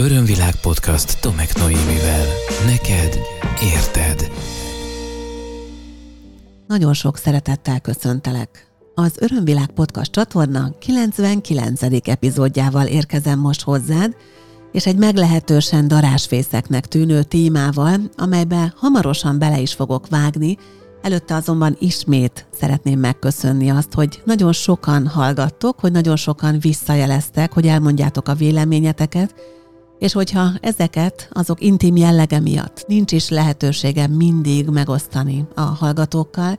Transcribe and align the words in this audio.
Örömvilág 0.00 0.54
podcast 0.60 1.20
Tomek 1.20 1.56
Noémivel. 1.56 2.26
Neked 2.66 3.18
érted. 3.74 4.32
Nagyon 6.66 6.94
sok 6.94 7.16
szeretettel 7.16 7.80
köszöntelek. 7.80 8.70
Az 8.94 9.16
Örömvilág 9.18 9.70
podcast 9.70 10.12
csatorna 10.12 10.70
99. 10.78 11.82
epizódjával 12.08 12.86
érkezem 12.86 13.38
most 13.38 13.62
hozzád, 13.62 14.16
és 14.72 14.86
egy 14.86 14.96
meglehetősen 14.96 15.88
darásfészeknek 15.88 16.86
tűnő 16.86 17.22
témával, 17.22 18.00
amelybe 18.16 18.72
hamarosan 18.76 19.38
bele 19.38 19.60
is 19.60 19.74
fogok 19.74 20.08
vágni, 20.08 20.56
Előtte 21.02 21.34
azonban 21.34 21.76
ismét 21.78 22.46
szeretném 22.52 22.98
megköszönni 22.98 23.70
azt, 23.70 23.94
hogy 23.94 24.22
nagyon 24.24 24.52
sokan 24.52 25.06
hallgattok, 25.06 25.80
hogy 25.80 25.92
nagyon 25.92 26.16
sokan 26.16 26.58
visszajeleztek, 26.58 27.52
hogy 27.52 27.66
elmondjátok 27.66 28.28
a 28.28 28.34
véleményeteket, 28.34 29.34
és 30.00 30.12
hogyha 30.12 30.50
ezeket 30.60 31.28
azok 31.32 31.60
intim 31.60 31.96
jellege 31.96 32.40
miatt 32.40 32.84
nincs 32.86 33.12
is 33.12 33.28
lehetőségem 33.28 34.10
mindig 34.10 34.68
megosztani 34.68 35.46
a 35.54 35.60
hallgatókkal, 35.60 36.58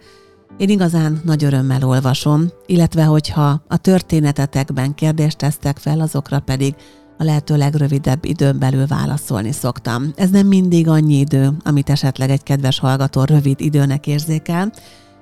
én 0.57 0.69
igazán 0.69 1.21
nagy 1.23 1.43
örömmel 1.43 1.83
olvasom, 1.83 2.49
illetve 2.65 3.03
hogyha 3.03 3.63
a 3.67 3.77
történetetekben 3.77 4.93
kérdést 4.95 5.37
tesztek 5.37 5.77
fel, 5.77 5.99
azokra 5.99 6.39
pedig 6.39 6.75
a 7.17 7.23
lehető 7.23 7.57
legrövidebb 7.57 8.25
időn 8.25 8.59
belül 8.59 8.87
válaszolni 8.87 9.51
szoktam. 9.51 10.11
Ez 10.15 10.29
nem 10.29 10.47
mindig 10.47 10.87
annyi 10.87 11.19
idő, 11.19 11.49
amit 11.63 11.89
esetleg 11.89 12.29
egy 12.29 12.43
kedves 12.43 12.79
hallgató 12.79 13.23
rövid 13.23 13.61
időnek 13.61 14.07
érzékel. 14.07 14.71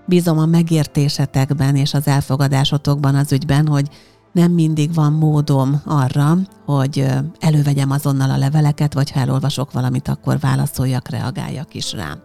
Bízom 0.05 0.37
a 0.37 0.45
megértésetekben 0.45 1.75
és 1.75 1.93
az 1.93 2.07
elfogadásotokban 2.07 3.15
az 3.15 3.31
ügyben, 3.31 3.67
hogy 3.67 3.87
nem 4.31 4.51
mindig 4.51 4.93
van 4.93 5.13
módom 5.13 5.81
arra, 5.85 6.37
hogy 6.65 7.05
elővegyem 7.39 7.91
azonnal 7.91 8.29
a 8.29 8.37
leveleket, 8.37 8.93
vagy 8.93 9.11
ha 9.11 9.19
elolvasok 9.19 9.71
valamit, 9.71 10.07
akkor 10.07 10.39
válaszoljak, 10.39 11.09
reagáljak 11.09 11.73
is 11.73 11.93
rá. 11.93 12.17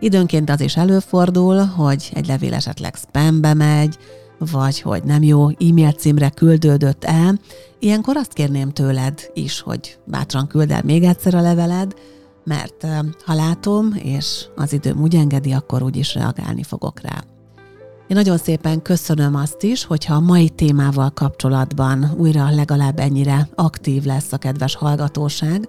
Időnként 0.00 0.50
az 0.50 0.60
is 0.60 0.76
előfordul, 0.76 1.64
hogy 1.64 2.10
egy 2.14 2.26
levél 2.26 2.54
esetleg 2.54 2.94
spambe 2.94 3.54
megy, 3.54 3.98
vagy 4.38 4.80
hogy 4.80 5.02
nem 5.04 5.22
jó 5.22 5.48
e-mail 5.48 5.92
címre 5.92 6.30
küldődött 6.30 7.04
el, 7.04 7.38
ilyenkor 7.78 8.16
azt 8.16 8.32
kérném 8.32 8.70
tőled 8.70 9.30
is, 9.34 9.60
hogy 9.60 9.98
bátran 10.04 10.46
küld 10.46 10.70
el 10.70 10.82
még 10.84 11.02
egyszer 11.02 11.34
a 11.34 11.40
leveled, 11.40 11.94
mert 12.44 12.86
ha 13.24 13.34
látom, 13.34 13.94
és 13.94 14.46
az 14.56 14.72
időm 14.72 15.00
úgy 15.00 15.14
engedi, 15.14 15.52
akkor 15.52 15.82
úgyis 15.82 16.14
reagálni 16.14 16.62
fogok 16.62 17.00
rá. 17.00 17.24
Én 18.08 18.16
nagyon 18.16 18.38
szépen 18.38 18.82
köszönöm 18.82 19.34
azt 19.34 19.62
is, 19.62 19.84
hogyha 19.84 20.14
a 20.14 20.20
mai 20.20 20.48
témával 20.48 21.10
kapcsolatban 21.10 22.14
újra 22.16 22.50
legalább 22.50 22.98
ennyire 22.98 23.48
aktív 23.54 24.04
lesz 24.04 24.32
a 24.32 24.36
kedves 24.38 24.74
hallgatóság, 24.74 25.68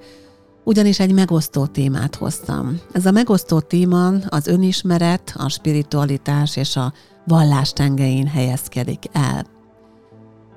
ugyanis 0.63 0.99
egy 0.99 1.13
megosztó 1.13 1.65
témát 1.65 2.15
hoztam. 2.15 2.79
Ez 2.91 3.05
a 3.05 3.11
megosztó 3.11 3.59
téma 3.59 4.07
az 4.27 4.47
önismeret, 4.47 5.33
a 5.37 5.49
spiritualitás 5.49 6.55
és 6.55 6.75
a 6.75 6.93
vallás 7.25 7.73
tengelyén 7.73 8.27
helyezkedik 8.27 9.03
el. 9.11 9.45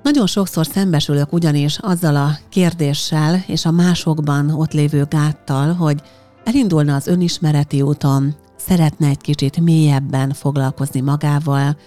Nagyon 0.03 0.27
sokszor 0.27 0.65
szembesülök 0.65 1.33
ugyanis 1.33 1.77
azzal 1.81 2.15
a 2.15 2.37
kérdéssel 2.49 3.43
és 3.47 3.65
a 3.65 3.71
másokban 3.71 4.49
ott 4.49 4.73
lévő 4.73 5.05
gáttal, 5.09 5.73
hogy 5.73 6.01
elindulna 6.43 6.95
az 6.95 7.07
önismereti 7.07 7.81
úton, 7.81 8.35
szeretne 8.55 9.07
egy 9.07 9.21
kicsit 9.21 9.59
mélyebben 9.59 10.33
foglalkozni 10.33 11.01
magával, 11.01 11.77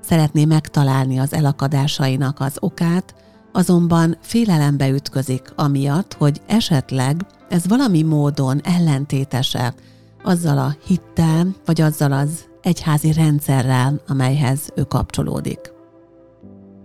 szeretné 0.00 0.44
megtalálni 0.44 1.18
az 1.18 1.32
elakadásainak 1.32 2.40
az 2.40 2.56
okát, 2.60 3.14
azonban 3.52 4.16
félelembe 4.20 4.88
ütközik 4.88 5.52
amiatt, 5.56 6.14
hogy 6.14 6.40
esetleg 6.46 7.26
ez 7.48 7.66
valami 7.66 8.02
módon 8.02 8.60
ellentétese 8.64 9.74
azzal 10.22 10.58
a 10.58 10.76
hittel, 10.86 11.54
vagy 11.64 11.80
azzal 11.80 12.12
az 12.12 12.44
egyházi 12.60 13.12
rendszerrel, 13.12 14.00
amelyhez 14.06 14.70
ő 14.74 14.82
kapcsolódik. 14.82 15.74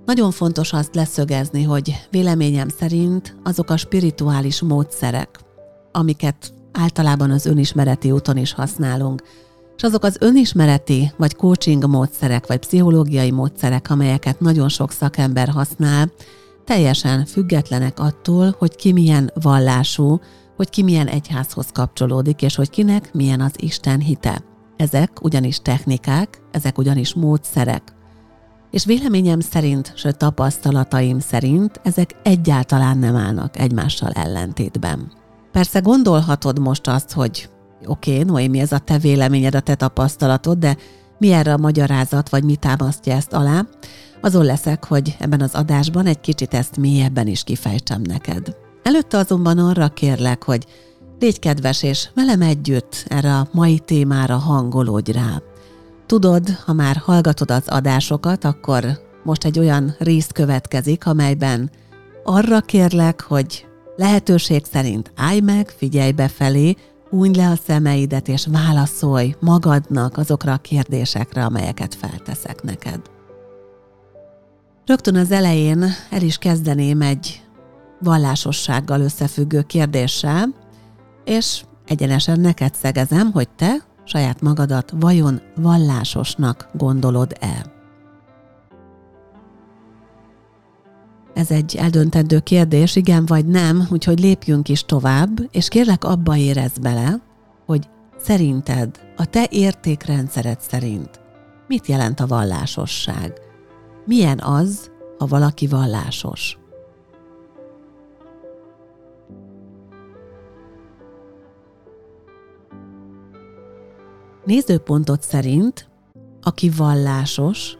Nagyon 0.06 0.32
fontos 0.32 0.74
azt 0.74 0.96
leszögezni, 0.96 1.64
hogy 1.64 2.08
véleményem 2.10 2.70
szerint 2.70 3.36
azok 3.44 3.70
a 3.70 3.78
spirituális 3.78 4.62
módszerek, 4.62 5.40
amiket 5.92 6.54
általában 6.72 7.32
az 7.32 7.46
önismereti 7.46 8.12
úton 8.12 8.38
is 8.38 8.54
használunk, 8.54 9.22
és 9.76 9.84
azok 9.84 10.04
az 10.04 10.18
önismereti, 10.20 11.12
vagy 11.18 11.36
coaching 11.36 11.88
módszerek, 11.88 12.48
vagy 12.48 12.59
pszichológiai 12.59 13.32
módszerek, 13.32 13.90
amelyeket 13.90 14.40
nagyon 14.40 14.70
sok 14.70 14.92
szakember 14.92 15.50
használ, 15.50 16.12
teljesen 16.66 17.26
függetlenek 17.26 18.00
attól, 18.00 18.56
hogy 18.58 18.76
ki 18.76 18.92
milyen 18.92 19.32
vallású, 19.34 20.20
hogy 20.56 20.70
ki 20.70 20.84
milyen 20.84 21.08
egyházhoz 21.08 21.68
kapcsolódik, 21.74 22.42
és 22.42 22.56
hogy 22.56 22.70
kinek 22.70 23.14
milyen 23.14 23.42
az 23.42 23.52
Isten 23.58 24.00
hite. 24.00 24.44
Ezek 24.78 25.24
ugyanis 25.24 25.59
technikák, 25.59 26.42
ezek 26.52 26.78
ugyanis 26.78 27.14
módszerek. 27.14 27.94
És 28.72 28.86
véleményem 28.86 29.40
szerint, 29.40 29.92
sőt 29.96 30.18
tapasztalataim 30.18 31.20
szerint 31.20 31.80
ezek 31.84 32.16
egyáltalán 32.24 32.98
nem 32.98 33.16
állnak 33.16 33.59
egymással 33.59 34.12
ellentétben. 34.12 35.12
Persze 35.52 35.80
gondolhatod 35.80 36.60
most 36.60 36.88
azt, 36.88 37.12
hogy 37.12 37.50
oké, 37.86 38.12
okay, 38.12 38.24
Noémi, 38.24 38.60
ez 38.60 38.72
a 38.72 38.80
te 38.80 38.98
véleményed, 38.98 39.56
a 39.56 39.60
te 39.60 39.76
tapasztalatod, 39.76 40.58
de 40.58 40.78
mi 41.18 41.32
erre 41.32 41.54
a 41.54 41.58
magyarázat, 41.58 42.30
vagy 42.30 42.44
mi 42.44 42.56
támasztja 42.56 43.14
ezt 43.14 43.34
alá? 43.34 43.66
Azon 44.22 44.46
leszek, 44.46 44.86
hogy 44.86 45.16
ebben 45.20 45.42
az 45.42 45.56
adásban 45.56 46.06
egy 46.06 46.20
kicsit 46.20 46.54
ezt 46.54 46.78
mélyebben 46.78 47.28
is 47.28 47.44
kifejtsem 47.44 48.02
neked. 48.02 48.56
Előtte 48.84 49.18
azonban 49.18 49.58
arra 49.58 49.88
kérlek, 49.88 50.44
hogy 50.44 50.66
Légy 51.22 51.40
kedves, 51.40 51.84
és 51.84 52.10
velem 52.14 52.42
együtt 52.42 53.06
erre 53.08 53.34
a 53.34 53.48
mai 53.52 53.80
témára 53.80 54.38
hangolódj 54.38 55.12
rá. 55.12 55.42
Tudod, 56.06 56.50
ha 56.66 56.74
már 56.74 56.96
hallgatod 56.96 57.52
az 57.52 57.68
adásokat, 57.68 58.44
akkor 58.44 58.86
most 59.24 59.46
egy 59.46 59.60
olyan 59.60 59.96
rész 60.00 60.28
következik, 60.28 61.06
amelyben 61.06 61.72
arra 62.24 62.60
kérlek, 62.60 63.22
hogy 63.22 63.66
lehetőség 64.02 64.66
szerint 64.66 65.12
állj 65.16 65.40
meg, 65.40 65.70
figyelj 65.70 66.12
befelé, 66.12 66.76
újj 67.10 67.36
le 67.36 67.48
a 67.48 67.56
szemeidet, 67.66 68.28
és 68.28 68.48
válaszolj 68.52 69.36
magadnak 69.40 70.18
azokra 70.18 70.54
a 70.54 70.58
kérdésekre, 70.58 71.46
amelyeket 71.46 71.96
felteszek 71.96 72.64
neked. 72.64 73.00
Rögtön 74.86 75.16
az 75.16 75.32
elején 75.32 75.86
el 76.10 76.22
is 76.22 76.38
kezdeném 76.38 77.02
egy 77.02 77.42
vallásossággal 78.00 79.02
összefüggő 79.02 79.62
kérdéssel, 79.62 80.56
és 81.24 81.64
egyenesen 81.86 82.40
neked 82.40 82.76
szegezem, 82.76 83.32
hogy 83.32 83.50
te 83.50 83.76
saját 84.04 84.42
magadat 84.42 84.94
vajon 85.00 85.42
vallásosnak 85.56 86.70
gondolod-e? 86.74 87.81
Ez 91.34 91.52
egy 91.52 91.75
eldöntendő 91.75 92.40
kérdés, 92.40 92.96
igen 92.96 93.25
vagy 93.25 93.46
nem, 93.46 93.88
úgyhogy 93.92 94.19
lépjünk 94.19 94.69
is 94.69 94.86
tovább, 94.86 95.47
és 95.52 95.68
kérlek 95.68 96.03
abba 96.03 96.36
érez 96.36 96.78
bele, 96.78 97.22
hogy 97.66 97.90
szerinted, 98.18 99.00
a 99.18 99.25
te 99.25 99.47
értékrendszered 99.50 100.62
szerint 100.62 101.22
mit 101.72 101.88
jelent 101.88 102.20
a 102.20 102.28
vallásosság? 102.28 103.34
Milyen 104.06 104.40
az, 104.40 104.91
ha 105.18 105.25
valaki 105.25 105.68
vallásos? 105.68 106.58
Nézőpontot 114.46 115.22
szerint, 115.22 115.90
aki 116.41 116.70
vallásos, 116.70 117.78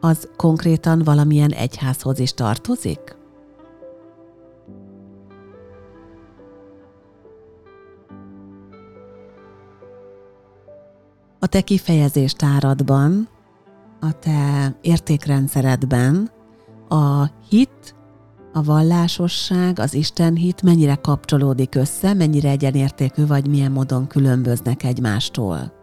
az 0.00 0.28
konkrétan 0.36 1.02
valamilyen 1.04 1.50
egyházhoz 1.50 2.18
is 2.18 2.32
tartozik? 2.32 3.16
A 11.40 11.46
te 11.46 11.60
kifejezéstáradban, 11.60 13.28
a 14.00 14.18
te 14.18 14.74
értékrendszeredben 14.80 16.30
a 16.88 17.24
hit, 17.48 17.94
a 18.52 18.62
vallásosság, 18.62 19.78
az 19.78 19.94
Isten 19.94 20.34
hit 20.34 20.62
mennyire 20.62 20.94
kapcsolódik 20.94 21.74
össze, 21.74 22.14
mennyire 22.14 22.48
egyenértékű, 22.48 23.26
vagy 23.26 23.48
milyen 23.48 23.72
módon 23.72 24.06
különböznek 24.06 24.82
egymástól? 24.82 25.77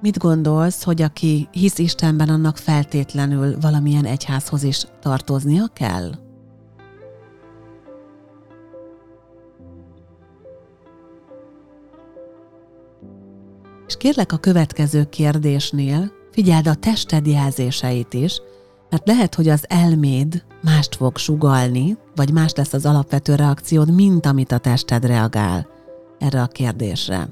Mit 0.00 0.18
gondolsz, 0.18 0.82
hogy 0.82 1.02
aki 1.02 1.48
hisz 1.50 1.78
Istenben, 1.78 2.28
annak 2.28 2.56
feltétlenül 2.56 3.58
valamilyen 3.60 4.04
egyházhoz 4.04 4.62
is 4.62 4.86
tartoznia 5.00 5.66
kell? 5.72 6.10
És 13.86 13.96
kérlek 13.96 14.32
a 14.32 14.36
következő 14.36 15.04
kérdésnél 15.04 16.12
figyeld 16.30 16.66
a 16.66 16.74
tested 16.74 17.26
jelzéseit 17.26 18.14
is, 18.14 18.40
Hát 18.90 19.06
lehet, 19.06 19.34
hogy 19.34 19.48
az 19.48 19.64
elméd 19.68 20.44
mást 20.62 20.94
fog 20.94 21.16
sugalni, 21.16 21.96
vagy 22.14 22.32
más 22.32 22.52
lesz 22.54 22.72
az 22.72 22.86
alapvető 22.86 23.34
reakciód, 23.34 23.94
mint 23.94 24.26
amit 24.26 24.52
a 24.52 24.58
tested 24.58 25.04
reagál 25.04 25.68
erre 26.18 26.42
a 26.42 26.46
kérdésre. 26.46 27.28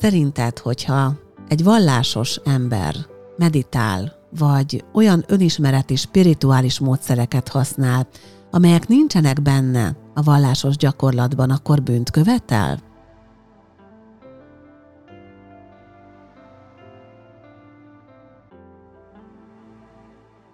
Szerinted, 0.00 0.58
hogyha 0.58 1.12
egy 1.48 1.64
vallásos 1.64 2.40
ember 2.44 2.94
meditál, 3.36 4.12
vagy 4.38 4.84
olyan 4.92 5.24
önismereti, 5.28 5.96
spirituális 5.96 6.78
módszereket 6.78 7.48
használ, 7.48 8.08
amelyek 8.50 8.88
nincsenek 8.88 9.42
benne 9.42 9.96
a 10.14 10.22
vallásos 10.22 10.76
gyakorlatban, 10.76 11.50
akkor 11.50 11.82
bűnt 11.82 12.10
követel? 12.10 12.78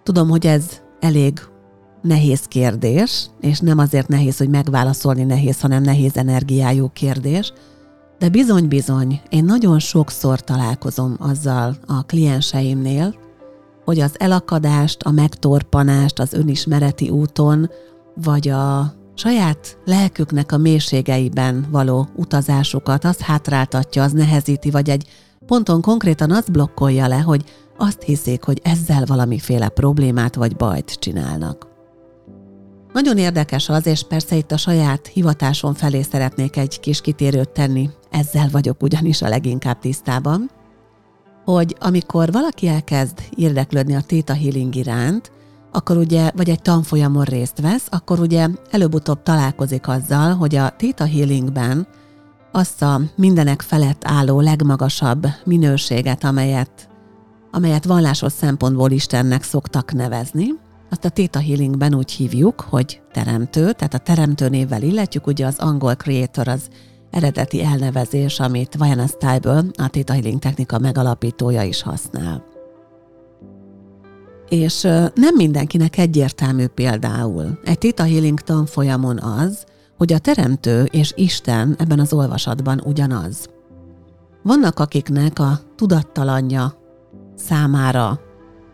Tudom, 0.02 0.28
hogy 0.28 0.46
ez 0.46 0.80
elég 1.00 1.40
nehéz 2.02 2.40
kérdés, 2.40 3.30
és 3.40 3.60
nem 3.60 3.78
azért 3.78 4.08
nehéz, 4.08 4.38
hogy 4.38 4.48
megválaszolni 4.48 5.24
nehéz, 5.24 5.60
hanem 5.60 5.82
nehéz 5.82 6.16
energiájú 6.16 6.88
kérdés, 6.92 7.52
de 8.18 8.28
bizony-bizony, 8.28 9.20
én 9.28 9.44
nagyon 9.44 9.78
sokszor 9.78 10.40
találkozom 10.40 11.16
azzal 11.18 11.76
a 11.86 12.02
klienseimnél, 12.02 13.14
hogy 13.84 14.00
az 14.00 14.14
elakadást, 14.18 15.02
a 15.02 15.10
megtorpanást 15.10 16.18
az 16.18 16.32
önismereti 16.32 17.08
úton, 17.08 17.70
vagy 18.14 18.48
a 18.48 18.94
saját 19.14 19.78
lelküknek 19.84 20.52
a 20.52 20.56
mélységeiben 20.56 21.66
való 21.70 22.08
utazásukat, 22.16 23.04
az 23.04 23.20
hátráltatja, 23.20 24.02
az 24.02 24.12
nehezíti, 24.12 24.70
vagy 24.70 24.90
egy 24.90 25.08
ponton 25.46 25.80
konkrétan 25.80 26.30
azt 26.30 26.52
blokkolja 26.52 27.06
le, 27.06 27.18
hogy 27.18 27.44
azt 27.76 28.02
hiszik, 28.02 28.44
hogy 28.44 28.60
ezzel 28.64 29.04
valamiféle 29.04 29.68
problémát 29.68 30.34
vagy 30.34 30.56
bajt 30.56 30.92
csinálnak. 30.92 31.75
Nagyon 32.96 33.18
érdekes 33.18 33.68
az, 33.68 33.86
és 33.86 34.02
persze 34.02 34.36
itt 34.36 34.52
a 34.52 34.56
saját 34.56 35.06
hivatáson 35.06 35.74
felé 35.74 36.02
szeretnék 36.02 36.56
egy 36.56 36.80
kis 36.80 37.00
kitérőt 37.00 37.48
tenni, 37.48 37.90
ezzel 38.10 38.48
vagyok 38.52 38.82
ugyanis 38.82 39.22
a 39.22 39.28
leginkább 39.28 39.78
tisztában, 39.78 40.50
hogy 41.44 41.76
amikor 41.80 42.32
valaki 42.32 42.68
elkezd 42.68 43.18
érdeklődni 43.34 43.94
a 43.94 44.00
Theta 44.00 44.34
Healing 44.34 44.74
iránt, 44.74 45.32
akkor 45.72 45.96
ugye, 45.96 46.30
vagy 46.36 46.50
egy 46.50 46.62
tanfolyamon 46.62 47.24
részt 47.24 47.60
vesz, 47.60 47.86
akkor 47.90 48.20
ugye 48.20 48.48
előbb-utóbb 48.70 49.22
találkozik 49.22 49.88
azzal, 49.88 50.34
hogy 50.34 50.54
a 50.54 50.74
Theta 50.76 51.06
Healingben 51.06 51.86
azt 52.52 52.82
a 52.82 53.00
mindenek 53.16 53.62
felett 53.62 54.02
álló 54.04 54.40
legmagasabb 54.40 55.26
minőséget, 55.44 56.24
amelyet, 56.24 56.88
amelyet 57.50 57.84
vallásos 57.84 58.32
szempontból 58.32 58.90
Istennek 58.90 59.42
szoktak 59.42 59.92
nevezni, 59.92 60.46
azt 60.90 61.04
a 61.04 61.08
Theta 61.08 61.40
Healingben 61.40 61.94
úgy 61.94 62.10
hívjuk, 62.10 62.60
hogy 62.60 63.02
teremtő, 63.12 63.72
tehát 63.72 63.94
a 63.94 63.98
teremtő 63.98 64.48
névvel 64.48 64.82
illetjük, 64.82 65.26
ugye 65.26 65.46
az 65.46 65.58
angol 65.58 65.94
creator 65.94 66.48
az 66.48 66.68
eredeti 67.10 67.64
elnevezés, 67.64 68.40
amit 68.40 68.74
Vajana 68.76 69.06
Style-ből 69.06 69.70
a 69.76 69.88
Theta 69.88 70.12
Healing 70.12 70.38
technika 70.38 70.78
megalapítója 70.78 71.62
is 71.62 71.82
használ. 71.82 72.44
És 74.48 74.82
nem 75.14 75.34
mindenkinek 75.36 75.98
egyértelmű 75.98 76.66
például 76.66 77.58
egy 77.64 77.78
Theta 77.78 78.04
Healing 78.04 78.40
tanfolyamon 78.40 79.18
az, 79.18 79.64
hogy 79.96 80.12
a 80.12 80.18
teremtő 80.18 80.84
és 80.84 81.12
Isten 81.16 81.74
ebben 81.78 82.00
az 82.00 82.12
olvasatban 82.12 82.80
ugyanaz. 82.84 83.48
Vannak, 84.42 84.78
akiknek 84.78 85.38
a 85.38 85.60
tudattalanja 85.76 86.74
számára 87.34 88.20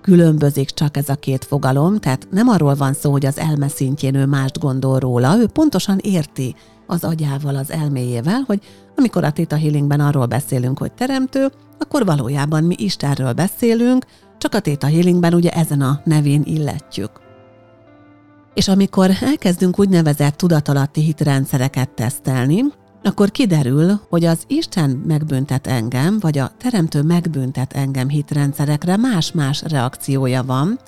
különbözik 0.02 0.70
csak 0.70 0.96
ez 0.96 1.08
a 1.08 1.14
két 1.14 1.44
fogalom, 1.44 1.98
tehát 1.98 2.28
nem 2.30 2.48
arról 2.48 2.74
van 2.74 2.92
szó, 2.92 3.10
hogy 3.10 3.26
az 3.26 3.38
elme 3.38 3.68
szintjén 3.68 4.14
ő 4.14 4.26
mást 4.26 4.58
gondol 4.58 4.98
róla, 4.98 5.38
ő 5.38 5.46
pontosan 5.46 5.98
érti 6.02 6.54
az 6.86 7.04
agyával, 7.04 7.56
az 7.56 7.70
elméjével, 7.70 8.42
hogy 8.46 8.60
amikor 8.96 9.24
a 9.24 9.32
Theta 9.32 9.56
Healingben 9.56 10.00
arról 10.00 10.26
beszélünk, 10.26 10.78
hogy 10.78 10.92
teremtő, 10.92 11.50
akkor 11.78 12.04
valójában 12.04 12.64
mi 12.64 12.74
Istenről 12.78 13.32
beszélünk, 13.32 14.04
csak 14.38 14.54
a 14.54 14.60
Theta 14.60 14.86
Healingben 14.86 15.34
ugye 15.34 15.50
ezen 15.50 15.80
a 15.80 16.00
nevén 16.04 16.42
illetjük. 16.44 17.10
És 18.54 18.68
amikor 18.68 19.10
elkezdünk 19.20 19.78
úgynevezett 19.78 20.36
tudatalatti 20.36 21.00
hitrendszereket 21.00 21.90
tesztelni, 21.90 22.64
akkor 23.02 23.30
kiderül, 23.30 24.00
hogy 24.08 24.24
az 24.24 24.44
Isten 24.46 24.90
megbüntet 24.90 25.66
engem, 25.66 26.18
vagy 26.20 26.38
a 26.38 26.50
Teremtő 26.58 27.02
megbüntet 27.02 27.72
engem 27.72 28.08
hitrendszerekre 28.08 28.96
más-más 28.96 29.62
reakciója 29.62 30.42
van, 30.44 30.78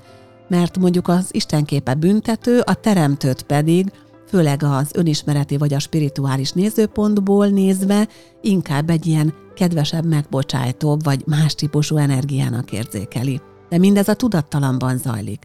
mert 0.49 0.79
mondjuk 0.79 1.09
az 1.09 1.29
Isten 1.31 1.65
képe 1.65 1.95
büntető, 1.95 2.61
a 2.61 2.75
Teremtőt 2.75 3.43
pedig 3.43 3.93
főleg 4.29 4.63
az 4.63 4.91
önismereti 4.95 5.57
vagy 5.57 5.75
a 5.75 5.79
spirituális 5.79 6.53
nézőpontból 6.53 7.47
nézve 7.47 8.09
inkább 8.41 8.91
egy 8.91 9.07
ilyen 9.07 9.35
kedvesebb, 9.55 10.07
megbocsájtóbb 10.07 11.05
vagy 11.05 11.23
más 11.27 11.55
típusú 11.55 11.97
energiának 11.97 12.73
érzékeli. 12.73 13.41
De 13.69 13.79
mindez 13.79 14.09
a 14.09 14.15
tudattalamban 14.15 14.99
zajlik. 14.99 15.45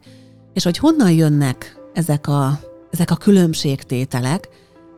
És 0.54 0.63
hogy 0.63 0.77
honnan 0.77 1.12
jönnek 1.12 1.80
ezek 1.94 2.27
a, 2.27 2.60
ezek 2.92 3.12
a 3.12 3.16
különbségtételek, 3.16 4.50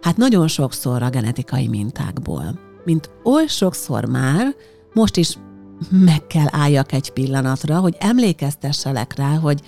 Hát 0.01 0.17
nagyon 0.17 0.47
sokszor 0.47 1.03
a 1.03 1.09
genetikai 1.09 1.67
mintákból. 1.67 2.59
Mint 2.85 3.09
oly 3.23 3.47
sokszor 3.47 4.05
már, 4.05 4.55
most 4.93 5.17
is 5.17 5.37
meg 5.89 6.27
kell 6.27 6.47
álljak 6.49 6.91
egy 6.91 7.11
pillanatra, 7.11 7.79
hogy 7.79 7.95
emlékeztesselek 7.99 9.15
rá, 9.15 9.35
hogy 9.35 9.61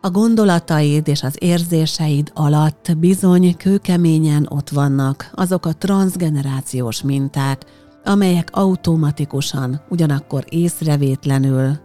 a 0.00 0.10
gondolataid 0.10 1.08
és 1.08 1.22
az 1.22 1.36
érzéseid 1.38 2.30
alatt 2.34 2.96
bizony 2.98 3.56
kőkeményen 3.56 4.46
ott 4.50 4.68
vannak 4.68 5.30
azok 5.34 5.66
a 5.66 5.72
transgenerációs 5.72 7.02
minták, 7.02 7.64
amelyek 8.04 8.48
automatikusan, 8.52 9.80
ugyanakkor 9.88 10.44
észrevétlenül, 10.48 11.78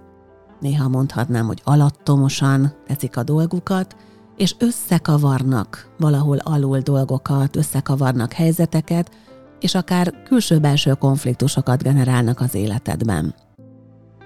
néha 0.60 0.88
mondhatnám, 0.88 1.46
hogy 1.46 1.62
alattomosan 1.64 2.74
teszik 2.88 3.18
a 3.18 3.24
dolgukat, 3.24 3.96
és 4.38 4.56
összekavarnak 4.60 5.90
valahol 5.98 6.38
alul 6.38 6.80
dolgokat, 6.80 7.56
összekavarnak 7.56 8.34
helyzeteket, 8.34 9.12
és 9.60 9.76
akár 9.76 10.14
külső-belső 10.24 10.94
konfliktusokat 10.94 11.84
generálnak 11.84 12.40
az 12.40 12.56
életedben. 12.56 13.36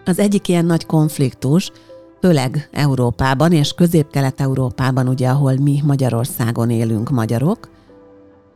Az 0.05 0.19
egyik 0.19 0.47
ilyen 0.47 0.65
nagy 0.65 0.85
konfliktus, 0.85 1.71
főleg 2.19 2.69
Európában 2.71 3.51
és 3.51 3.73
közép-kelet-európában, 3.73 5.07
ugye, 5.07 5.29
ahol 5.29 5.55
mi 5.55 5.81
Magyarországon 5.85 6.69
élünk 6.69 7.09
magyarok, 7.09 7.69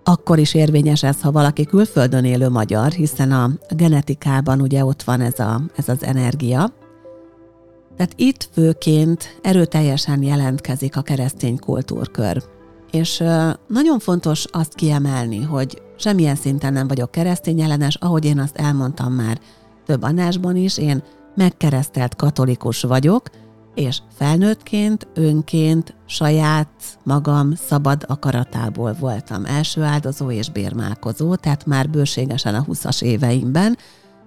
akkor 0.03 0.39
is 0.39 0.53
érvényes 0.53 1.03
ez, 1.03 1.21
ha 1.21 1.31
valaki 1.31 1.65
külföldön 1.65 2.25
élő 2.25 2.49
magyar, 2.49 2.91
hiszen 2.91 3.31
a 3.31 3.51
genetikában 3.69 4.61
ugye 4.61 4.85
ott 4.85 5.03
van 5.03 5.21
ez, 5.21 5.39
a, 5.39 5.61
ez 5.75 5.89
az 5.89 6.03
energia, 6.03 6.73
tehát 7.97 8.13
itt 8.15 8.49
főként 8.53 9.39
erőteljesen 9.41 10.23
jelentkezik 10.23 10.97
a 10.97 11.01
keresztény 11.01 11.59
kultúrkör. 11.59 12.43
És 12.91 13.23
nagyon 13.67 13.99
fontos 13.99 14.45
azt 14.51 14.75
kiemelni, 14.75 15.41
hogy 15.41 15.81
semmilyen 15.97 16.35
szinten 16.35 16.73
nem 16.73 16.87
vagyok 16.87 17.11
keresztény 17.11 17.61
ellenes, 17.61 17.95
ahogy 17.95 18.25
én 18.25 18.39
azt 18.39 18.57
elmondtam 18.57 19.13
már 19.13 19.39
több 19.85 20.03
adásban 20.03 20.55
is, 20.55 20.77
én 20.77 21.03
megkeresztelt 21.35 22.15
katolikus 22.15 22.81
vagyok, 22.81 23.29
és 23.75 24.01
felnőttként, 24.17 25.07
önként, 25.13 25.95
saját 26.05 26.69
magam 27.03 27.53
szabad 27.55 28.03
akaratából 28.07 28.95
voltam 28.99 29.45
első 29.45 29.81
áldozó 29.81 30.31
és 30.31 30.49
bérmálkozó, 30.49 31.35
tehát 31.35 31.65
már 31.65 31.89
bőségesen 31.89 32.55
a 32.55 32.63
20-as 32.63 33.01
éveimben, 33.01 33.77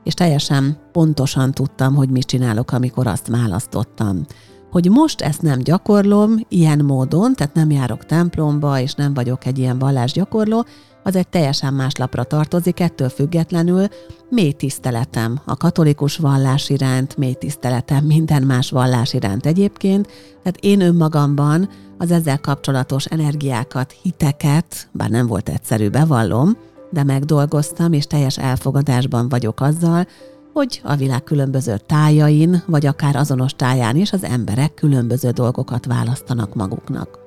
és 0.05 0.15
teljesen 0.15 0.79
pontosan 0.93 1.53
tudtam, 1.53 1.95
hogy 1.95 2.11
mit 2.11 2.27
csinálok, 2.27 2.73
amikor 2.73 3.07
azt 3.07 3.27
választottam. 3.27 4.27
Hogy 4.71 4.91
most 4.91 5.21
ezt 5.21 5.43
nem 5.43 5.59
gyakorlom 5.59 6.35
ilyen 6.49 6.85
módon, 6.85 7.35
tehát 7.35 7.55
nem 7.55 7.71
járok 7.71 8.07
templomba, 8.07 8.81
és 8.81 8.95
nem 8.95 9.15
vagyok 9.15 9.47
egy 9.47 9.59
ilyen 9.59 9.79
vallásgyakorló, 9.79 10.65
az 11.03 11.17
egy 11.17 11.29
teljesen 11.29 11.75
más 11.75 11.97
lapra 11.97 12.25
tartozik, 12.25 12.81
ettől 12.81 13.09
függetlenül 13.09 13.87
mély 14.31 14.53
tiszteletem 14.53 15.41
a 15.45 15.57
katolikus 15.57 16.17
vallás 16.17 16.69
iránt, 16.69 17.17
mély 17.17 17.35
tiszteletem 17.35 18.05
minden 18.05 18.43
más 18.43 18.71
vallás 18.71 19.13
iránt 19.13 19.47
egyébként, 19.47 20.07
tehát 20.43 20.59
én 20.61 20.81
önmagamban 20.81 21.69
az 21.99 22.11
ezzel 22.11 22.39
kapcsolatos 22.39 23.05
energiákat, 23.05 23.95
hiteket, 24.03 24.89
bár 24.93 25.11
nem 25.11 25.27
volt 25.27 25.49
egyszerű, 25.49 25.89
bevallom, 25.89 26.57
de 26.91 27.05
megdolgoztam, 27.05 27.93
és 27.93 28.07
teljes 28.07 28.39
elfogadásban 28.39 29.29
vagyok 29.29 29.61
azzal, 29.61 30.07
hogy 30.53 30.81
a 30.85 30.97
világ 30.97 31.25
különböző 31.25 31.77
tájain, 31.87 32.63
vagy 32.67 32.87
akár 32.87 33.17
azonos 33.17 33.53
táján 33.53 33.97
is 33.97 34.13
az 34.13 34.25
emberek 34.25 34.75
különböző 34.75 35.31
dolgokat 35.31 35.87
választanak 35.87 36.55
maguknak. 36.55 37.19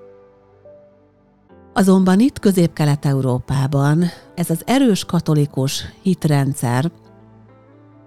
Azonban 1.74 2.20
itt 2.20 2.40
Közép-Kelet-Európában 2.40 4.04
ez 4.36 4.50
az 4.50 4.62
erős 4.66 5.06
katolikus 5.06 5.86
hitrendszer, 6.02 6.92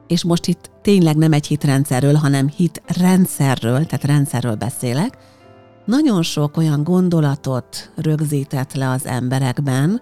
és 0.06 0.25
most 0.25 0.46
itt 0.46 0.70
tényleg 0.82 1.16
nem 1.16 1.32
egy 1.32 1.46
hitrendszerről, 1.46 2.14
hanem 2.14 2.49
hitrendszerről, 2.49 3.87
tehát 3.87 4.04
rendszerről 4.04 4.54
beszélek, 4.54 5.18
nagyon 5.84 6.23
sok 6.23 6.56
olyan 6.56 6.82
gondolatot 6.82 7.92
rögzített 7.96 8.73
le 8.73 8.90
az 8.90 9.06
emberekben, 9.06 10.00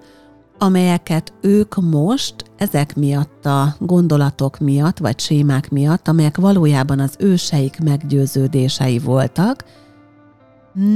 amelyeket 0.58 1.32
ők 1.40 1.74
most 1.76 2.34
ezek 2.56 2.96
miatt 2.96 3.46
a 3.46 3.74
gondolatok 3.78 4.58
miatt, 4.58 4.98
vagy 4.98 5.20
sémák 5.20 5.70
miatt, 5.70 6.08
amelyek 6.08 6.36
valójában 6.36 7.00
az 7.00 7.14
őseik 7.18 7.78
meggyőződései 7.78 8.98
voltak, 8.98 9.64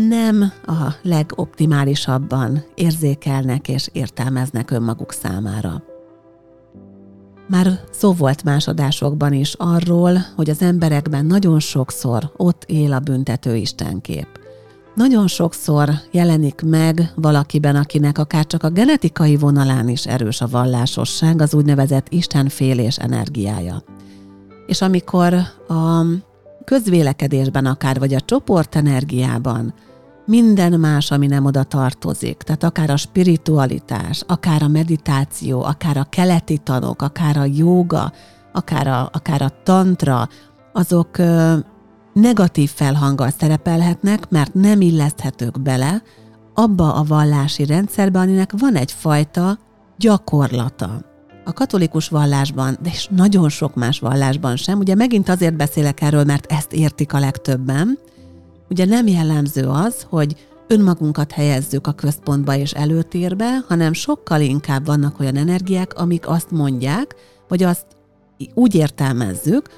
nem 0.08 0.52
a 0.66 0.94
legoptimálisabban 1.02 2.64
érzékelnek 2.75 3.68
és 3.68 3.88
értelmeznek 3.92 4.70
önmaguk 4.70 5.12
számára. 5.12 5.82
Már 7.48 7.80
szó 7.90 8.12
volt 8.12 8.44
másodásokban 8.44 9.32
is 9.32 9.54
arról, 9.54 10.16
hogy 10.36 10.50
az 10.50 10.62
emberekben 10.62 11.26
nagyon 11.26 11.60
sokszor 11.60 12.32
ott 12.36 12.64
él 12.64 12.92
a 12.92 12.98
büntető 12.98 13.56
istenkép. 13.56 14.45
Nagyon 14.96 15.26
sokszor 15.26 15.90
jelenik 16.10 16.62
meg 16.62 17.12
valakiben, 17.14 17.76
akinek 17.76 18.18
akár 18.18 18.46
csak 18.46 18.62
a 18.62 18.70
genetikai 18.70 19.36
vonalán 19.36 19.88
is 19.88 20.06
erős 20.06 20.40
a 20.40 20.46
vallásosság, 20.46 21.40
az 21.40 21.54
úgynevezett 21.54 22.06
istenfélés 22.08 22.96
energiája. 22.98 23.82
És 24.66 24.80
amikor 24.80 25.34
a 25.68 26.02
közvélekedésben 26.64 27.66
akár, 27.66 27.98
vagy 27.98 28.14
a 28.14 28.20
csoportenergiában 28.20 29.74
minden 30.26 30.80
más, 30.80 31.10
ami 31.10 31.26
nem 31.26 31.44
oda 31.44 31.62
tartozik, 31.62 32.36
tehát 32.36 32.64
akár 32.64 32.90
a 32.90 32.96
spiritualitás, 32.96 34.22
akár 34.26 34.62
a 34.62 34.68
meditáció, 34.68 35.62
akár 35.62 35.96
a 35.96 36.06
keleti 36.10 36.58
tanok, 36.58 37.02
akár 37.02 37.36
a 37.36 37.44
jóga, 37.44 38.12
akár 38.52 38.86
a, 38.86 39.10
akár 39.12 39.42
a 39.42 39.62
tantra, 39.62 40.28
azok 40.72 41.18
negatív 42.20 42.70
felhanggal 42.75 43.30
szerepelhetnek, 43.38 44.28
mert 44.28 44.54
nem 44.54 44.80
illeszthetők 44.80 45.61
bele 45.61 46.02
abba 46.54 46.94
a 46.94 47.04
vallási 47.04 47.64
rendszerbe, 47.64 48.18
aminek 48.18 48.50
van 48.58 48.75
egyfajta 48.76 49.58
gyakorlata. 49.99 51.00
A 51.44 51.52
katolikus 51.52 52.08
vallásban, 52.08 52.76
de 52.82 52.90
és 52.92 53.08
nagyon 53.11 53.49
sok 53.49 53.75
más 53.75 53.99
vallásban 53.99 54.56
sem, 54.56 54.78
ugye 54.78 54.94
megint 54.94 55.28
azért 55.28 55.56
beszélek 55.56 56.00
erről, 56.00 56.25
mert 56.25 56.52
ezt 56.52 56.73
értik 56.73 57.12
a 57.12 57.18
legtöbben, 57.18 57.99
ugye 58.68 58.85
nem 58.85 59.06
jellemző 59.06 59.68
az, 59.68 60.06
hogy 60.08 60.46
önmagunkat 60.68 61.32
helyezzük 61.32 61.87
a 61.87 61.92
központba 61.92 62.56
és 62.56 62.73
előtérbe, 62.73 63.64
hanem 63.68 63.92
sokkal 63.92 64.40
inkább 64.40 64.87
vannak 64.87 65.20
olyan 65.20 65.37
energiák, 65.37 65.94
amik 65.94 66.28
azt 66.28 66.50
mondják, 66.50 67.14
vagy 67.49 67.62
azt 67.62 67.87
úgy 68.54 68.75
értelmezzük, 68.75 69.68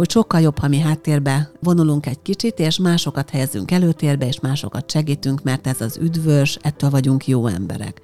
hogy 0.00 0.10
sokkal 0.10 0.40
jobb, 0.40 0.58
ha 0.58 0.68
mi 0.68 0.78
háttérbe 0.78 1.50
vonulunk 1.62 2.06
egy 2.06 2.22
kicsit, 2.22 2.58
és 2.58 2.78
másokat 2.78 3.30
helyezünk 3.30 3.70
előtérbe, 3.70 4.26
és 4.26 4.40
másokat 4.40 4.90
segítünk, 4.90 5.42
mert 5.42 5.66
ez 5.66 5.80
az 5.80 5.96
üdvös, 5.96 6.58
ettől 6.62 6.90
vagyunk 6.90 7.26
jó 7.26 7.46
emberek. 7.46 8.00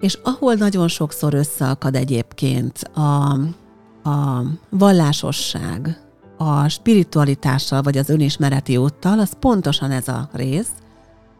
És 0.00 0.18
ahol 0.22 0.54
nagyon 0.54 0.88
sokszor 0.88 1.34
összeakad 1.34 1.94
egyébként 1.94 2.78
a, 2.78 3.32
a 4.10 4.42
vallásosság, 4.70 6.00
a 6.36 6.68
spiritualitással 6.68 7.82
vagy 7.82 7.98
az 7.98 8.08
önismereti 8.08 8.76
úttal, 8.76 9.18
az 9.18 9.32
pontosan 9.40 9.90
ez 9.90 10.08
a 10.08 10.28
rész, 10.32 10.70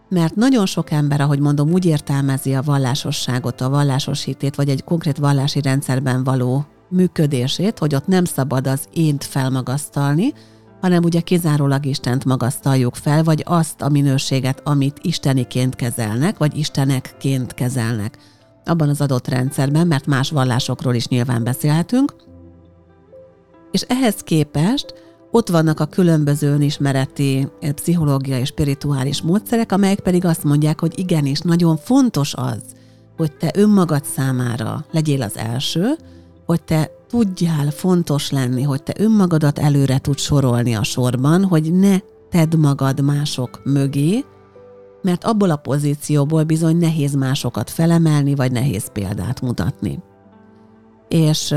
mert 0.09 0.35
nagyon 0.35 0.66
sok 0.66 0.90
ember, 0.90 1.21
ahogy 1.21 1.40
mondom, 1.40 1.71
úgy 1.73 1.85
értelmezi 1.85 2.54
a 2.54 2.62
vallásosságot, 2.62 3.61
a 3.61 3.69
vallásos 3.69 4.25
hitét, 4.25 4.54
vagy 4.54 4.69
egy 4.69 4.85
konkrét 4.85 5.19
vallási 5.19 5.61
rendszerben 5.61 6.25
való 6.25 6.66
működését, 6.90 7.78
hogy 7.78 7.94
ott 7.94 8.06
nem 8.06 8.25
szabad 8.25 8.66
az 8.66 8.88
ént 8.92 9.25
felmagasztalni, 9.25 10.32
hanem 10.80 11.04
ugye 11.04 11.20
kizárólag 11.20 11.87
Istent 11.87 12.25
magasztaljuk 12.25 12.94
fel, 12.94 13.23
vagy 13.23 13.42
azt 13.47 13.82
a 13.82 13.88
minőséget, 13.88 14.61
amit 14.64 14.99
isteniként 15.02 15.75
kezelnek, 15.75 16.38
vagy 16.38 16.56
istenekként 16.56 17.54
kezelnek 17.54 18.18
abban 18.64 18.88
az 18.88 19.00
adott 19.00 19.28
rendszerben, 19.28 19.87
mert 19.87 20.06
más 20.06 20.30
vallásokról 20.30 20.94
is 20.94 21.09
nyilván 21.09 21.44
beszélhetünk. 21.44 22.14
És 23.70 23.80
ehhez 23.80 24.14
képest 24.14 24.94
ott 25.30 25.49
vannak 25.49 25.80
a 25.80 25.87
különböző 25.87 26.52
önismereti 26.52 27.49
eh, 27.61 27.73
pszichológiai 27.73 28.40
és 28.40 28.49
spirituális 28.49 29.23
módszerek, 29.23 29.73
amelyek 29.73 30.00
pedig 30.00 30.25
azt 30.25 30.44
mondják, 30.44 30.80
hogy 30.80 30.99
igenis, 30.99 31.40
nagyon 31.40 31.76
fontos 31.76 32.35
az, 32.35 32.62
hogy 33.16 33.37
te 33.37 33.50
önmagad 33.54 34.04
számára 34.04 34.85
legyél 34.90 35.23
az 35.23 35.37
első, 35.37 35.97
hogy 36.50 36.62
te 36.62 36.90
tudjál 37.09 37.71
fontos 37.71 38.30
lenni, 38.30 38.62
hogy 38.62 38.83
te 38.83 38.92
önmagadat 38.99 39.59
előre 39.59 39.99
tud 39.99 40.19
sorolni 40.19 40.75
a 40.75 40.83
sorban, 40.83 41.45
hogy 41.45 41.73
ne 41.73 41.97
tedd 42.30 42.57
magad 42.57 43.00
mások 43.00 43.61
mögé, 43.64 44.25
mert 45.02 45.25
abból 45.25 45.50
a 45.50 45.57
pozícióból 45.57 46.45
bizony 46.45 46.76
nehéz 46.76 47.14
másokat 47.14 47.71
felemelni, 47.71 48.35
vagy 48.35 48.52
nehéz 48.52 48.90
példát 48.92 49.40
mutatni. 49.40 49.99
És 51.09 51.50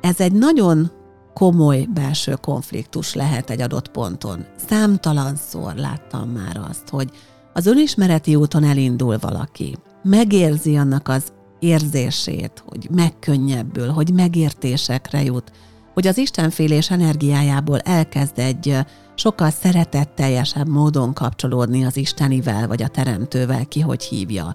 ez 0.00 0.20
egy 0.20 0.32
nagyon 0.32 0.90
komoly 1.34 1.88
belső 1.94 2.34
konfliktus 2.40 3.14
lehet 3.14 3.50
egy 3.50 3.60
adott 3.60 3.88
ponton. 3.88 4.44
Számtalanszor 4.68 5.74
láttam 5.74 6.28
már 6.28 6.60
azt, 6.70 6.88
hogy 6.88 7.10
az 7.52 7.66
önismereti 7.66 8.34
úton 8.34 8.64
elindul 8.64 9.18
valaki, 9.18 9.76
megérzi 10.02 10.76
annak 10.76 11.08
az 11.08 11.32
érzését, 11.64 12.64
hogy 12.66 12.88
megkönnyebbül, 12.90 13.88
hogy 13.88 14.12
megértésekre 14.12 15.22
jut, 15.22 15.52
hogy 15.94 16.06
az 16.06 16.18
istenfélés 16.18 16.90
energiájából 16.90 17.78
elkezd 17.78 18.38
egy 18.38 18.78
sokkal 19.14 19.50
szeretetteljesebb 19.50 20.68
módon 20.68 21.12
kapcsolódni 21.12 21.84
az 21.84 21.96
Istenivel, 21.96 22.66
vagy 22.66 22.82
a 22.82 22.88
Teremtővel, 22.88 23.66
ki 23.66 23.80
hogy 23.80 24.02
hívja. 24.02 24.54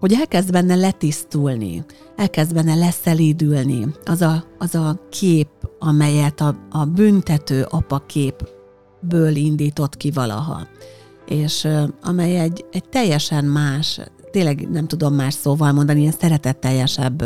Hogy 0.00 0.12
elkezd 0.12 0.52
benne 0.52 0.74
letisztulni, 0.74 1.84
elkezd 2.16 2.54
benne 2.54 2.74
leszelídülni 2.74 3.86
az 4.04 4.20
a, 4.20 4.44
az 4.58 4.74
a 4.74 5.00
kép, 5.10 5.48
amelyet 5.78 6.40
a, 6.40 6.56
a 6.70 6.84
büntető 6.84 7.66
apa 7.70 7.98
képből 8.06 9.36
indított 9.36 9.96
ki 9.96 10.10
valaha 10.10 10.66
és 11.26 11.68
amely 12.02 12.38
egy, 12.38 12.64
egy 12.72 12.88
teljesen 12.88 13.44
más, 13.44 14.00
tényleg 14.34 14.70
nem 14.70 14.86
tudom 14.86 15.14
más 15.14 15.34
szóval 15.34 15.72
mondani, 15.72 16.00
ilyen 16.00 16.12
szeretetteljesebb 16.20 17.22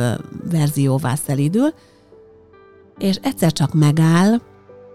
verzióvá 0.51 1.15
szelídül, 1.15 1.75
és 2.99 3.17
egyszer 3.23 3.53
csak 3.53 3.75
megáll, 3.75 4.41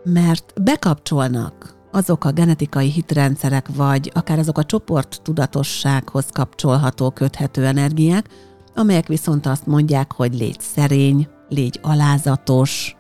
mert 0.03 0.53
bekapcsolnak 0.61 1.75
azok 1.91 2.25
a 2.25 2.31
genetikai 2.31 2.89
hitrendszerek, 2.89 3.67
vagy 3.75 4.11
akár 4.13 4.39
azok 4.39 4.57
a 4.57 4.63
csoport 4.63 5.19
tudatossághoz 5.23 6.25
kapcsolható, 6.31 7.09
köthető 7.09 7.65
energiák, 7.65 8.29
amelyek 8.75 9.07
viszont 9.07 9.45
azt 9.45 9.65
mondják, 9.65 10.13
hogy 10.13 10.33
légy 10.33 10.59
szerény, 10.59 11.27
légy 11.49 11.79
alázatos, 11.81 12.95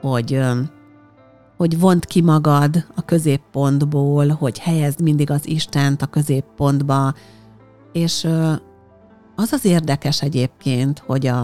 hogy, 0.00 0.40
hogy 1.56 1.78
vont 1.78 2.04
ki 2.04 2.20
magad 2.20 2.84
a 2.94 3.02
középpontból, 3.04 4.28
hogy 4.28 4.58
helyezd 4.58 5.00
mindig 5.00 5.30
az 5.30 5.48
Istent 5.48 6.02
a 6.02 6.06
középpontba, 6.06 7.14
és 7.92 8.28
az 9.36 9.52
az 9.52 9.64
érdekes 9.64 10.22
egyébként, 10.22 10.98
hogy 10.98 11.26
a, 11.26 11.42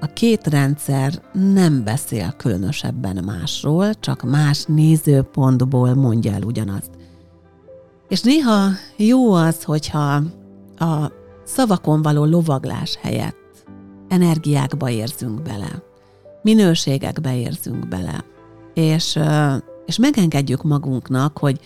a 0.00 0.06
két 0.14 0.46
rendszer 0.46 1.22
nem 1.32 1.84
beszél 1.84 2.34
különösebben 2.36 3.24
másról, 3.24 3.94
csak 3.94 4.22
más 4.22 4.64
nézőpontból 4.64 5.94
mondja 5.94 6.32
el 6.32 6.42
ugyanazt. 6.42 6.90
És 8.08 8.22
néha 8.22 8.70
jó 8.96 9.32
az, 9.32 9.62
hogyha 9.62 10.22
a 10.78 11.12
szavakon 11.44 12.02
való 12.02 12.24
lovaglás 12.24 12.98
helyett 13.02 13.64
energiákba 14.08 14.90
érzünk 14.90 15.42
bele, 15.42 15.82
minőségekbe 16.42 17.36
érzünk 17.36 17.88
bele, 17.88 18.24
és, 18.74 19.18
és 19.86 19.98
megengedjük 19.98 20.62
magunknak, 20.62 21.38
hogy 21.38 21.60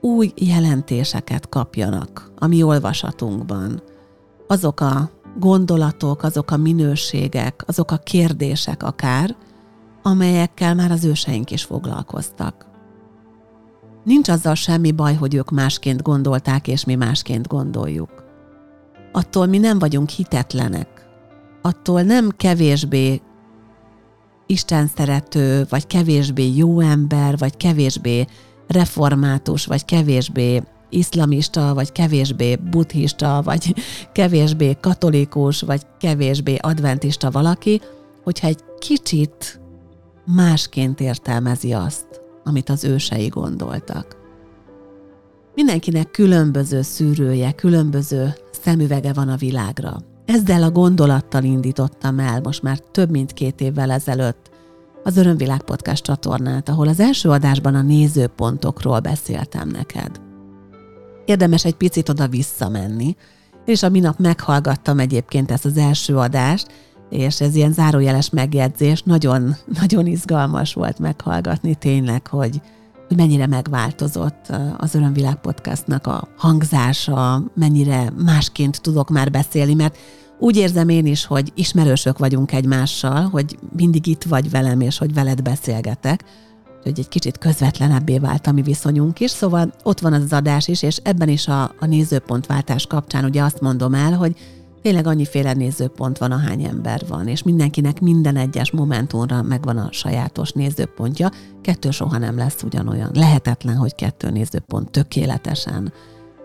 új 0.00 0.32
jelentéseket 0.36 1.48
kapjanak 1.48 2.32
a 2.38 2.46
mi 2.46 2.62
olvasatunkban. 2.62 3.82
Azok 4.46 4.80
a 4.80 5.10
gondolatok, 5.38 6.22
azok 6.22 6.50
a 6.50 6.56
minőségek, 6.56 7.62
azok 7.66 7.90
a 7.90 7.96
kérdések 7.96 8.82
akár, 8.82 9.36
amelyekkel 10.02 10.74
már 10.74 10.90
az 10.90 11.04
őseink 11.04 11.50
is 11.50 11.64
foglalkoztak. 11.64 12.66
Nincs 14.04 14.28
azzal 14.28 14.54
semmi 14.54 14.92
baj, 14.92 15.14
hogy 15.14 15.34
ők 15.34 15.50
másként 15.50 16.02
gondolták, 16.02 16.68
és 16.68 16.84
mi 16.84 16.94
másként 16.94 17.48
gondoljuk. 17.48 18.24
Attól 19.12 19.46
mi 19.46 19.58
nem 19.58 19.78
vagyunk 19.78 20.08
hitetlenek. 20.08 20.88
Attól 21.62 22.02
nem 22.02 22.30
kevésbé 22.36 23.20
Isten 24.46 24.86
szerető, 24.96 25.66
vagy 25.68 25.86
kevésbé 25.86 26.54
jó 26.54 26.80
ember, 26.80 27.38
vagy 27.38 27.56
kevésbé 27.56 28.26
református, 28.70 29.66
vagy 29.66 29.84
kevésbé 29.84 30.62
iszlamista, 30.88 31.74
vagy 31.74 31.92
kevésbé 31.92 32.56
buddhista, 32.56 33.42
vagy 33.44 33.74
kevésbé 34.12 34.76
katolikus, 34.80 35.60
vagy 35.60 35.82
kevésbé 35.98 36.56
adventista 36.60 37.30
valaki, 37.30 37.80
hogyha 38.22 38.46
egy 38.46 38.60
kicsit 38.78 39.60
másként 40.24 41.00
értelmezi 41.00 41.72
azt, 41.72 42.06
amit 42.44 42.68
az 42.68 42.84
ősei 42.84 43.26
gondoltak. 43.26 44.16
Mindenkinek 45.54 46.10
különböző 46.10 46.82
szűrője, 46.82 47.52
különböző 47.52 48.34
szemüvege 48.50 49.12
van 49.12 49.28
a 49.28 49.36
világra. 49.36 49.96
Ezzel 50.24 50.62
a 50.62 50.70
gondolattal 50.70 51.44
indítottam 51.44 52.18
el 52.18 52.40
most 52.40 52.62
már 52.62 52.78
több 52.78 53.10
mint 53.10 53.32
két 53.32 53.60
évvel 53.60 53.90
ezelőtt 53.90 54.50
az 55.02 55.16
Örömvilág 55.16 55.62
Podcast 55.62 56.02
csatornát, 56.02 56.68
ahol 56.68 56.88
az 56.88 57.00
első 57.00 57.28
adásban 57.28 57.74
a 57.74 57.82
nézőpontokról 57.82 59.00
beszéltem 59.00 59.68
neked. 59.68 60.20
Érdemes 61.24 61.64
egy 61.64 61.74
picit 61.74 62.08
oda 62.08 62.28
visszamenni, 62.28 63.16
és 63.64 63.82
a 63.82 63.88
minap 63.88 64.18
meghallgattam 64.18 64.98
egyébként 64.98 65.50
ezt 65.50 65.64
az 65.64 65.76
első 65.76 66.16
adást, 66.16 66.66
és 67.10 67.40
ez 67.40 67.54
ilyen 67.54 67.72
zárójeles 67.72 68.30
megjegyzés, 68.30 69.02
nagyon, 69.02 69.56
nagyon 69.80 70.06
izgalmas 70.06 70.74
volt 70.74 70.98
meghallgatni 70.98 71.74
tényleg, 71.74 72.26
hogy, 72.26 72.60
hogy 73.08 73.16
mennyire 73.16 73.46
megváltozott 73.46 74.52
az 74.78 74.94
Örömvilág 74.94 75.40
podcastnak 75.40 76.06
a 76.06 76.28
hangzása, 76.36 77.42
mennyire 77.54 78.12
másként 78.24 78.80
tudok 78.80 79.10
már 79.10 79.30
beszélni, 79.30 79.74
mert 79.74 79.96
úgy 80.40 80.56
érzem 80.56 80.88
én 80.88 81.06
is, 81.06 81.24
hogy 81.24 81.52
ismerősök 81.54 82.18
vagyunk 82.18 82.52
egymással, 82.52 83.28
hogy 83.28 83.58
mindig 83.76 84.06
itt 84.06 84.22
vagy 84.22 84.50
velem, 84.50 84.80
és 84.80 84.98
hogy 84.98 85.14
veled 85.14 85.42
beszélgetek, 85.42 86.24
hogy 86.82 86.98
egy 86.98 87.08
kicsit 87.08 87.38
közvetlenebbé 87.38 88.18
vált 88.18 88.46
a 88.46 88.52
mi 88.52 88.62
viszonyunk 88.62 89.20
is, 89.20 89.30
szóval 89.30 89.74
ott 89.82 90.00
van 90.00 90.12
az, 90.12 90.32
adás 90.32 90.68
is, 90.68 90.82
és 90.82 90.96
ebben 91.02 91.28
is 91.28 91.48
a, 91.48 91.62
a 91.62 91.86
nézőpontváltás 91.86 92.86
kapcsán 92.86 93.24
ugye 93.24 93.42
azt 93.42 93.60
mondom 93.60 93.94
el, 93.94 94.12
hogy 94.12 94.36
tényleg 94.82 95.06
annyiféle 95.06 95.52
nézőpont 95.52 96.18
van, 96.18 96.32
ahány 96.32 96.64
ember 96.64 97.02
van, 97.08 97.28
és 97.28 97.42
mindenkinek 97.42 98.00
minden 98.00 98.36
egyes 98.36 98.70
momentumra 98.70 99.42
megvan 99.42 99.76
a 99.76 99.88
sajátos 99.92 100.52
nézőpontja. 100.52 101.30
Kettő 101.62 101.90
soha 101.90 102.18
nem 102.18 102.36
lesz 102.36 102.62
ugyanolyan. 102.62 103.10
Lehetetlen, 103.14 103.76
hogy 103.76 103.94
kettő 103.94 104.30
nézőpont 104.30 104.90
tökéletesen 104.90 105.92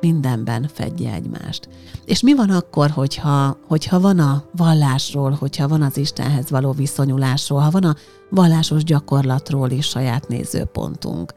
mindenben 0.05 0.69
fedje 0.74 1.13
egymást. 1.13 1.69
És 2.05 2.21
mi 2.21 2.33
van 2.35 2.50
akkor, 2.50 2.89
hogyha, 2.89 3.57
hogyha 3.67 4.00
van 4.00 4.19
a 4.19 4.43
vallásról, 4.51 5.31
hogyha 5.31 5.67
van 5.67 5.81
az 5.81 5.97
Istenhez 5.97 6.50
való 6.50 6.71
viszonyulásról, 6.71 7.59
ha 7.59 7.69
van 7.69 7.83
a 7.83 7.95
vallásos 8.29 8.83
gyakorlatról 8.83 9.69
is 9.69 9.88
saját 9.88 10.27
nézőpontunk? 10.27 11.33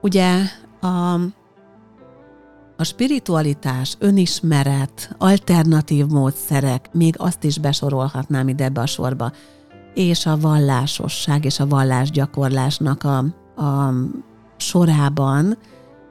Ugye 0.00 0.40
a, 0.80 1.14
a 2.76 2.84
spiritualitás, 2.84 3.96
önismeret, 3.98 5.14
alternatív 5.18 6.06
módszerek, 6.06 6.88
még 6.92 7.14
azt 7.18 7.44
is 7.44 7.58
besorolhatnám 7.58 8.48
ide 8.48 8.64
ebbe 8.64 8.80
a 8.80 8.86
sorba, 8.86 9.32
és 9.94 10.26
a 10.26 10.38
vallásosság 10.38 11.44
és 11.44 11.60
a 11.60 11.66
vallásgyakorlásnak 11.66 13.04
a, 13.04 13.18
a 13.62 13.94
sorában 14.56 15.58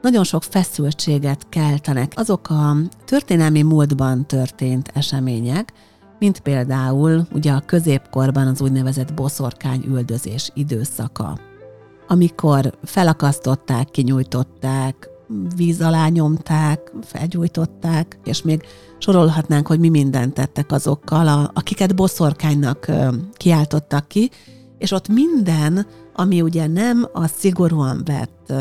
nagyon 0.03 0.23
sok 0.23 0.43
feszültséget 0.43 1.45
keltenek. 1.49 2.11
Azok 2.15 2.49
a 2.49 2.75
történelmi 3.05 3.61
múltban 3.61 4.25
történt 4.25 4.91
események, 4.93 5.73
mint 6.19 6.39
például 6.39 7.27
ugye 7.33 7.51
a 7.51 7.63
középkorban 7.65 8.47
az 8.47 8.61
úgynevezett 8.61 9.13
boszorkány 9.13 9.83
üldözés 9.87 10.51
időszaka, 10.53 11.39
amikor 12.07 12.77
felakasztották, 12.83 13.89
kinyújtották, 13.89 15.09
víz 15.55 15.81
alá 15.81 16.07
nyomták, 16.07 16.91
felgyújtották, 17.01 18.19
és 18.23 18.41
még 18.41 18.61
sorolhatnánk, 18.97 19.67
hogy 19.67 19.79
mi 19.79 19.89
mindent 19.89 20.33
tettek 20.33 20.71
azokkal, 20.71 21.27
a, 21.27 21.51
akiket 21.53 21.95
boszorkánynak 21.95 22.91
kiáltottak 23.33 24.07
ki, 24.07 24.29
és 24.77 24.91
ott 24.91 25.07
minden, 25.07 25.87
ami 26.13 26.41
ugye 26.41 26.67
nem 26.67 27.07
a 27.13 27.27
szigorúan 27.27 28.01
vett 28.05 28.53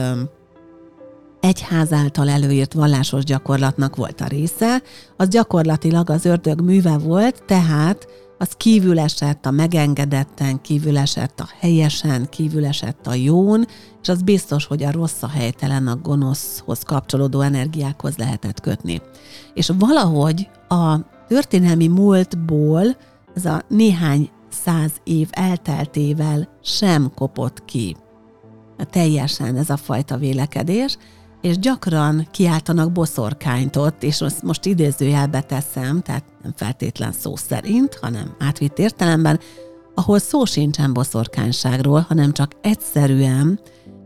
egyház 1.43 1.93
által 1.93 2.29
előírt 2.29 2.73
vallásos 2.73 3.25
gyakorlatnak 3.25 3.97
volt 3.97 4.21
a 4.21 4.27
része, 4.27 4.83
az 5.17 5.29
gyakorlatilag 5.29 6.11
az 6.11 6.25
ördög 6.25 6.61
műve 6.61 6.99
volt, 6.99 7.43
tehát 7.47 8.07
az 8.39 8.53
kívül 8.57 8.99
esett 8.99 9.47
a 9.47 9.51
megengedetten, 9.51 10.61
kívül 10.61 10.99
esett 10.99 11.41
a 11.41 11.49
helyesen, 11.61 12.29
kívül 12.31 12.67
esett 12.67 13.07
a 13.07 13.15
jón, 13.15 13.67
és 14.03 14.09
az 14.09 14.23
biztos, 14.23 14.67
hogy 14.67 14.83
a 14.83 14.91
rossz, 14.91 15.23
a 15.23 15.29
helytelen, 15.29 15.87
a 15.87 15.97
gonoszhoz 15.97 16.83
kapcsolódó 16.83 17.41
energiákhoz 17.41 18.17
lehetett 18.17 18.61
kötni. 18.61 19.01
És 19.55 19.71
valahogy 19.79 20.49
a 20.69 20.97
történelmi 21.29 21.87
múltból 21.87 22.97
ez 23.35 23.45
a 23.45 23.63
néhány 23.69 24.31
száz 24.49 24.93
év 25.05 25.29
elteltével 25.31 26.49
sem 26.63 27.13
kopott 27.15 27.65
ki. 27.65 27.97
Teljesen 28.91 29.57
ez 29.57 29.71
a 29.71 29.77
fajta 29.77 30.17
vélekedés, 30.17 30.97
és 31.43 31.59
gyakran 31.59 32.29
kiáltanak 32.31 32.93
boszorkányt 32.93 33.77
ott, 33.77 34.03
és 34.03 34.25
most, 34.43 34.65
idézőjelbe 34.65 35.41
teszem, 35.41 36.01
tehát 36.01 36.25
nem 36.43 36.53
feltétlen 36.57 37.13
szó 37.13 37.37
szerint, 37.37 37.99
hanem 38.01 38.35
átvitt 38.39 38.79
értelemben, 38.79 39.41
ahol 39.95 40.19
szó 40.19 40.45
sincsen 40.45 40.93
boszorkányságról, 40.93 42.05
hanem 42.09 42.33
csak 42.33 42.53
egyszerűen 42.61 43.61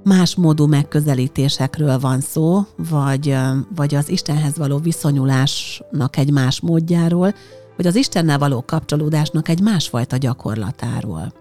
más 0.05 0.35
módú 0.35 0.66
megközelítésekről 0.66 1.99
van 1.99 2.20
szó, 2.20 2.62
vagy, 2.77 3.37
vagy 3.75 3.94
az 3.94 4.09
Istenhez 4.09 4.57
való 4.57 4.79
viszonyulásnak 4.79 6.16
egy 6.16 6.31
más 6.31 6.61
módjáról, 6.61 7.35
vagy 7.77 7.87
az 7.87 7.94
Istennel 7.94 8.38
való 8.38 8.64
kapcsolódásnak 8.66 9.49
egy 9.49 9.61
másfajta 9.61 10.16
gyakorlatáról. 10.16 11.33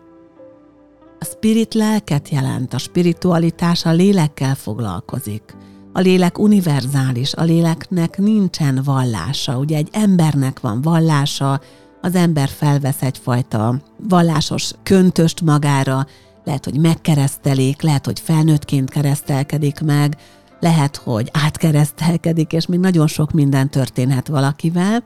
A 1.19 1.25
spirit 1.25 1.73
lelket 1.73 2.29
jelent, 2.29 2.73
a 2.73 2.77
spiritualitás 2.77 3.85
a 3.85 3.91
lélekkel 3.91 4.55
foglalkozik. 4.55 5.55
A 5.97 5.99
lélek 5.99 6.39
univerzális, 6.39 7.33
a 7.33 7.43
léleknek 7.43 8.17
nincsen 8.17 8.81
vallása. 8.83 9.57
Ugye 9.57 9.77
egy 9.77 9.89
embernek 9.91 10.59
van 10.59 10.81
vallása, 10.81 11.61
az 12.01 12.15
ember 12.15 12.49
felvesz 12.49 13.01
egyfajta 13.01 13.81
vallásos 14.09 14.71
köntöst 14.83 15.41
magára, 15.41 16.05
lehet, 16.43 16.65
hogy 16.65 16.79
megkeresztelik, 16.79 17.81
lehet, 17.81 18.05
hogy 18.05 18.19
felnőttként 18.19 18.89
keresztelkedik 18.89 19.79
meg, 19.79 20.17
lehet, 20.59 20.95
hogy 20.95 21.29
átkeresztelkedik, 21.33 22.53
és 22.53 22.65
még 22.65 22.79
nagyon 22.79 23.07
sok 23.07 23.31
minden 23.31 23.69
történhet 23.69 24.27
valakivel, 24.27 25.03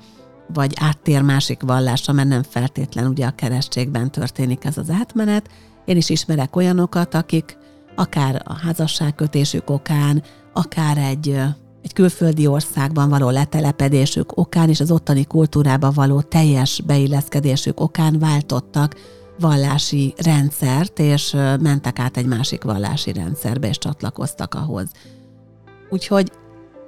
vagy 0.53 0.73
áttér 0.79 1.21
másik 1.21 1.61
vallásra, 1.61 2.13
mert 2.13 2.27
nem 2.27 2.43
feltétlen 2.43 3.07
ugye 3.07 3.25
a 3.25 3.35
keresztségben 3.35 4.11
történik 4.11 4.65
ez 4.65 4.77
az 4.77 4.89
átmenet. 4.89 5.49
Én 5.85 5.97
is 5.97 6.09
ismerek 6.09 6.55
olyanokat, 6.55 7.13
akik 7.13 7.57
akár 7.95 8.41
a 8.45 8.53
házasságkötésük 8.53 9.69
okán, 9.69 10.23
akár 10.53 10.97
egy, 10.97 11.29
egy 11.81 11.93
külföldi 11.93 12.47
országban 12.47 13.09
való 13.09 13.29
letelepedésük 13.29 14.37
okán 14.37 14.69
és 14.69 14.79
az 14.79 14.91
ottani 14.91 15.25
kultúrába 15.25 15.91
való 15.91 16.21
teljes 16.21 16.81
beilleszkedésük 16.85 17.79
okán 17.79 18.19
váltottak 18.19 18.95
vallási 19.39 20.13
rendszert, 20.17 20.99
és 20.99 21.31
mentek 21.61 21.99
át 21.99 22.17
egy 22.17 22.25
másik 22.25 22.63
vallási 22.63 23.11
rendszerbe, 23.11 23.67
és 23.67 23.77
csatlakoztak 23.77 24.53
ahhoz. 24.53 24.89
Úgyhogy 25.89 26.31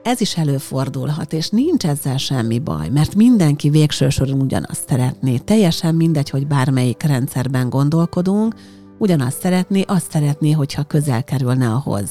ez 0.04 0.22
is 0.22 0.38
előfordulhat, 0.38 1.34
és 1.34 1.50
nincs 1.50 1.86
ezzel 1.86 2.18
semmi 2.18 2.60
baj, 2.60 2.90
mert 2.90 3.16
mindenki 3.16 3.70
végső 3.70 4.10
soron 4.10 4.42
ugyanazt 4.42 4.90
szeretné. 4.90 5.38
Teljesen 5.38 5.96
mindegy, 5.96 6.30
hogy 6.30 6.48
bármelyik 6.48 7.04
rendszerben 7.04 7.70
gondolkodunk, 7.70 8.56
ugyanazt 8.98 9.40
szeretné, 9.40 9.84
azt 9.88 10.12
szeretné, 10.12 10.52
hogyha 10.52 10.84
közel 10.84 11.24
kerülne 11.24 11.68
ahhoz 11.68 12.10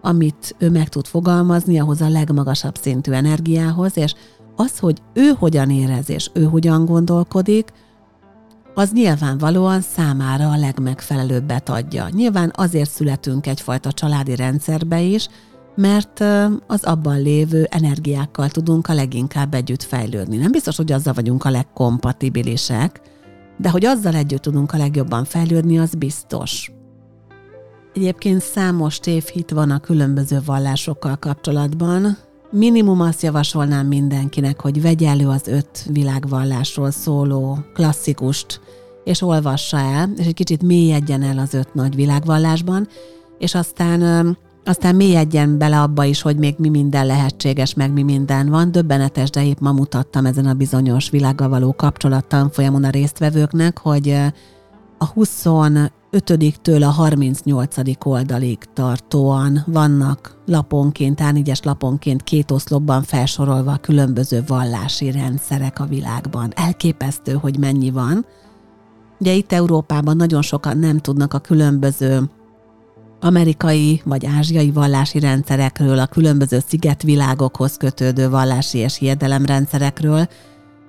amit 0.00 0.54
ő 0.58 0.70
meg 0.70 0.88
tud 0.88 1.06
fogalmazni, 1.06 1.78
ahhoz 1.78 2.00
a 2.00 2.08
legmagasabb 2.08 2.76
szintű 2.76 3.12
energiához, 3.12 3.96
és 3.96 4.14
az, 4.56 4.78
hogy 4.78 5.02
ő 5.14 5.32
hogyan 5.38 5.70
érez 5.70 6.10
és 6.10 6.30
ő 6.32 6.44
hogyan 6.44 6.84
gondolkodik, 6.84 7.72
az 8.74 8.92
nyilvánvalóan 8.92 9.80
számára 9.80 10.50
a 10.50 10.56
legmegfelelőbbet 10.56 11.68
adja. 11.68 12.08
Nyilván 12.12 12.52
azért 12.56 12.90
születünk 12.90 13.46
egyfajta 13.46 13.92
családi 13.92 14.36
rendszerbe 14.36 15.00
is, 15.00 15.28
mert 15.74 16.24
az 16.66 16.84
abban 16.84 17.22
lévő 17.22 17.66
energiákkal 17.70 18.48
tudunk 18.48 18.88
a 18.88 18.94
leginkább 18.94 19.54
együtt 19.54 19.82
fejlődni. 19.82 20.36
Nem 20.36 20.50
biztos, 20.50 20.76
hogy 20.76 20.92
azzal 20.92 21.12
vagyunk 21.12 21.44
a 21.44 21.50
legkompatibilisek, 21.50 23.00
de 23.56 23.70
hogy 23.70 23.84
azzal 23.84 24.14
együtt 24.14 24.42
tudunk 24.42 24.72
a 24.72 24.76
legjobban 24.76 25.24
fejlődni, 25.24 25.78
az 25.78 25.94
biztos. 25.94 26.72
Egyébként 27.94 28.40
számos 28.40 28.98
tévhit 28.98 29.50
van 29.50 29.70
a 29.70 29.78
különböző 29.78 30.40
vallásokkal 30.44 31.16
kapcsolatban. 31.16 32.16
Minimum 32.50 33.00
azt 33.00 33.22
javasolnám 33.22 33.86
mindenkinek, 33.86 34.60
hogy 34.60 34.82
vegye 34.82 35.08
elő 35.08 35.28
az 35.28 35.46
öt 35.46 35.84
világvallásról 35.92 36.90
szóló 36.90 37.58
klasszikust, 37.74 38.60
és 39.04 39.22
olvassa 39.22 39.78
el, 39.78 40.10
és 40.16 40.26
egy 40.26 40.34
kicsit 40.34 40.62
mélyedjen 40.62 41.22
el 41.22 41.38
az 41.38 41.54
öt 41.54 41.74
nagy 41.74 41.94
világvallásban, 41.94 42.88
és 43.38 43.54
aztán 43.54 44.36
aztán 44.64 44.94
mélyedjen 44.94 45.58
bele 45.58 45.80
abba 45.80 46.04
is, 46.04 46.22
hogy 46.22 46.36
még 46.36 46.54
mi 46.58 46.68
minden 46.68 47.06
lehetséges, 47.06 47.74
meg 47.74 47.92
mi 47.92 48.02
minden 48.02 48.48
van. 48.48 48.72
Döbbenetes, 48.72 49.30
de 49.30 49.44
épp 49.44 49.58
ma 49.58 49.72
mutattam 49.72 50.26
ezen 50.26 50.46
a 50.46 50.54
bizonyos 50.54 51.10
világgal 51.10 51.48
való 51.48 51.72
kapcsolattan 51.72 52.50
folyamon 52.50 52.84
a 52.84 52.90
résztvevőknek, 52.90 53.78
hogy 53.78 54.16
a 54.98 55.04
5-től 56.12 56.82
a 56.82 56.90
38. 56.90 57.76
oldalig 58.04 58.58
tartóan 58.72 59.64
vannak 59.66 60.36
laponként, 60.46 61.20
A4-es 61.22 61.64
laponként 61.64 62.22
két 62.22 62.50
oszlopban 62.50 63.02
felsorolva 63.02 63.72
a 63.72 63.76
különböző 63.76 64.42
vallási 64.46 65.10
rendszerek 65.10 65.80
a 65.80 65.86
világban. 65.86 66.52
Elképesztő, 66.54 67.32
hogy 67.32 67.58
mennyi 67.58 67.90
van. 67.90 68.26
Ugye 69.20 69.32
itt 69.32 69.52
Európában 69.52 70.16
nagyon 70.16 70.42
sokan 70.42 70.78
nem 70.78 70.98
tudnak 70.98 71.34
a 71.34 71.38
különböző 71.38 72.30
amerikai 73.20 74.02
vagy 74.04 74.26
ázsiai 74.26 74.70
vallási 74.70 75.18
rendszerekről, 75.18 75.98
a 75.98 76.06
különböző 76.06 76.58
szigetvilágokhoz 76.66 77.76
kötődő 77.76 78.30
vallási 78.30 78.78
és 78.78 78.98
hiedelemrendszerekről, 78.98 80.28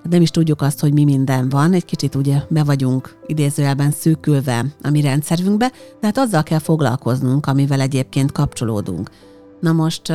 nem 0.08 0.22
is 0.22 0.30
tudjuk 0.30 0.62
azt, 0.62 0.80
hogy 0.80 0.92
mi 0.92 1.04
minden 1.04 1.48
van, 1.48 1.72
egy 1.72 1.84
kicsit 1.84 2.14
ugye 2.14 2.42
be 2.48 2.64
vagyunk 2.64 3.16
idézőjelben 3.26 3.90
szűkülve 3.90 4.64
a 4.82 4.90
mi 4.90 5.00
rendszerünkbe, 5.00 5.72
de 6.00 6.06
hát 6.06 6.18
azzal 6.18 6.42
kell 6.42 6.58
foglalkoznunk, 6.58 7.46
amivel 7.46 7.80
egyébként 7.80 8.32
kapcsolódunk. 8.32 9.10
Na 9.60 9.72
most, 9.72 10.12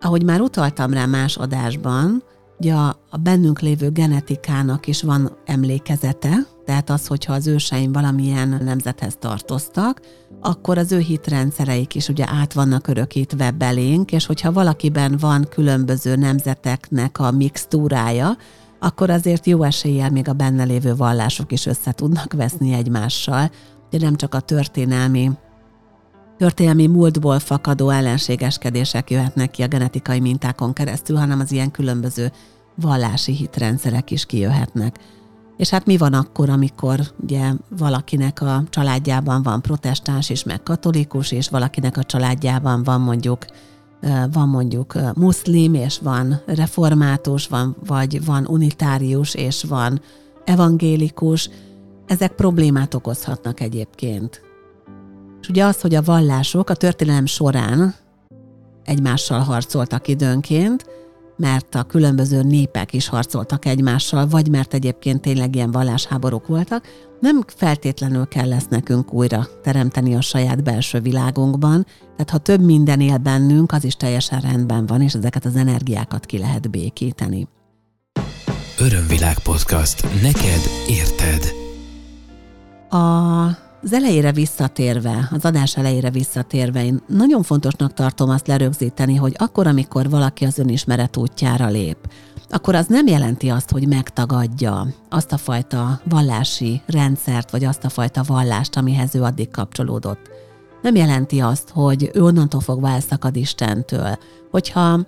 ahogy 0.00 0.24
már 0.24 0.40
utaltam 0.40 0.92
rá 0.92 1.06
más 1.06 1.36
adásban, 1.36 2.22
ugye 2.58 2.74
a, 2.74 2.96
a 3.10 3.16
bennünk 3.16 3.60
lévő 3.60 3.90
genetikának 3.90 4.86
is 4.86 5.02
van 5.02 5.36
emlékezete, 5.44 6.46
tehát 6.64 6.90
az, 6.90 7.06
hogyha 7.06 7.32
az 7.32 7.46
őseim 7.46 7.92
valamilyen 7.92 8.60
nemzethez 8.64 9.16
tartoztak, 9.18 10.00
akkor 10.40 10.78
az 10.78 10.92
ő 10.92 10.98
hitrendszereik 10.98 11.94
is 11.94 12.08
ugye 12.08 12.24
át 12.28 12.52
vannak 12.52 12.86
örökítve 12.86 13.50
belénk, 13.50 14.12
és 14.12 14.26
hogyha 14.26 14.52
valakiben 14.52 15.16
van 15.20 15.46
különböző 15.50 16.16
nemzeteknek 16.16 17.18
a 17.18 17.30
mixtúrája, 17.30 18.36
akkor 18.78 19.10
azért 19.10 19.46
jó 19.46 19.62
eséllyel 19.62 20.10
még 20.10 20.28
a 20.28 20.32
benne 20.32 20.64
lévő 20.64 20.96
vallások 20.96 21.52
is 21.52 21.66
össze 21.66 21.92
tudnak 21.92 22.32
veszni 22.32 22.72
egymással, 22.72 23.50
de 23.90 23.98
nem 23.98 24.16
csak 24.16 24.34
a 24.34 24.40
történelmi 24.40 25.30
történelmi 26.38 26.86
múltból 26.86 27.38
fakadó 27.38 27.88
ellenségeskedések 27.90 29.10
jöhetnek 29.10 29.50
ki 29.50 29.62
a 29.62 29.66
genetikai 29.66 30.20
mintákon 30.20 30.72
keresztül, 30.72 31.16
hanem 31.16 31.40
az 31.40 31.52
ilyen 31.52 31.70
különböző 31.70 32.32
vallási 32.74 33.32
hitrendszerek 33.32 34.10
is 34.10 34.26
kijöhetnek. 34.26 34.98
És 35.56 35.68
hát 35.68 35.86
mi 35.86 35.96
van 35.96 36.12
akkor, 36.12 36.50
amikor 36.50 37.00
ugye 37.22 37.52
valakinek 37.68 38.40
a 38.40 38.62
családjában 38.70 39.42
van 39.42 39.62
protestáns 39.62 40.30
is, 40.30 40.44
meg 40.44 40.62
katolikus, 40.62 41.32
és 41.32 41.48
valakinek 41.48 41.96
a 41.96 42.04
családjában 42.04 42.82
van 42.82 43.00
mondjuk 43.00 43.44
van 44.32 44.48
mondjuk 44.48 44.94
muszlim, 45.14 45.74
és 45.74 45.98
van 45.98 46.40
református, 46.46 47.46
van, 47.46 47.76
vagy 47.86 48.24
van 48.24 48.46
unitárius, 48.46 49.34
és 49.34 49.64
van 49.64 50.00
evangélikus, 50.44 51.50
ezek 52.06 52.32
problémát 52.32 52.94
okozhatnak 52.94 53.60
egyébként. 53.60 54.42
És 55.40 55.48
ugye 55.48 55.64
az, 55.64 55.80
hogy 55.80 55.94
a 55.94 56.02
vallások 56.02 56.70
a 56.70 56.74
történelem 56.74 57.26
során 57.26 57.94
egymással 58.84 59.40
harcoltak 59.40 60.08
időnként, 60.08 60.86
mert 61.38 61.74
a 61.74 61.82
különböző 61.82 62.42
népek 62.42 62.92
is 62.92 63.08
harcoltak 63.08 63.64
egymással, 63.64 64.26
vagy 64.26 64.48
mert 64.48 64.74
egyébként 64.74 65.20
tényleg 65.20 65.54
ilyen 65.54 65.70
vallásháborúk 65.70 66.46
voltak, 66.46 66.84
nem 67.20 67.44
feltétlenül 67.46 68.28
kell 68.28 68.48
lesz 68.48 68.66
nekünk 68.68 69.12
újra 69.12 69.46
teremteni 69.62 70.14
a 70.14 70.20
saját 70.20 70.62
belső 70.62 71.00
világunkban, 71.00 71.86
tehát 72.00 72.30
ha 72.30 72.38
több 72.38 72.60
minden 72.60 73.00
él 73.00 73.18
bennünk, 73.18 73.72
az 73.72 73.84
is 73.84 73.94
teljesen 73.94 74.40
rendben 74.40 74.86
van, 74.86 75.00
és 75.00 75.14
ezeket 75.14 75.44
az 75.44 75.56
energiákat 75.56 76.26
ki 76.26 76.38
lehet 76.38 76.70
békíteni. 76.70 77.48
Örömvilág 78.78 79.38
podcast. 79.38 80.02
Neked 80.22 80.60
érted. 80.88 81.52
A 82.90 83.67
az 83.82 83.92
elejére 83.92 84.32
visszatérve, 84.32 85.28
az 85.32 85.44
adás 85.44 85.76
elejére 85.76 86.10
visszatérve, 86.10 86.84
én 86.84 87.00
nagyon 87.06 87.42
fontosnak 87.42 87.94
tartom 87.94 88.30
azt 88.30 88.46
lerögzíteni, 88.46 89.14
hogy 89.14 89.34
akkor, 89.38 89.66
amikor 89.66 90.10
valaki 90.10 90.44
az 90.44 90.58
önismeret 90.58 91.16
útjára 91.16 91.66
lép, 91.66 91.96
akkor 92.50 92.74
az 92.74 92.86
nem 92.86 93.06
jelenti 93.06 93.48
azt, 93.48 93.70
hogy 93.70 93.88
megtagadja 93.88 94.86
azt 95.08 95.32
a 95.32 95.36
fajta 95.36 96.00
vallási 96.04 96.80
rendszert, 96.86 97.50
vagy 97.50 97.64
azt 97.64 97.84
a 97.84 97.88
fajta 97.88 98.22
vallást, 98.26 98.76
amihez 98.76 99.14
ő 99.14 99.22
addig 99.22 99.50
kapcsolódott. 99.50 100.30
Nem 100.82 100.94
jelenti 100.94 101.40
azt, 101.40 101.70
hogy 101.70 102.10
ő 102.14 102.22
onnantól 102.22 102.60
fogva 102.60 102.88
elszakad 102.88 103.36
Istentől. 103.36 104.18
Hogyha 104.50 105.00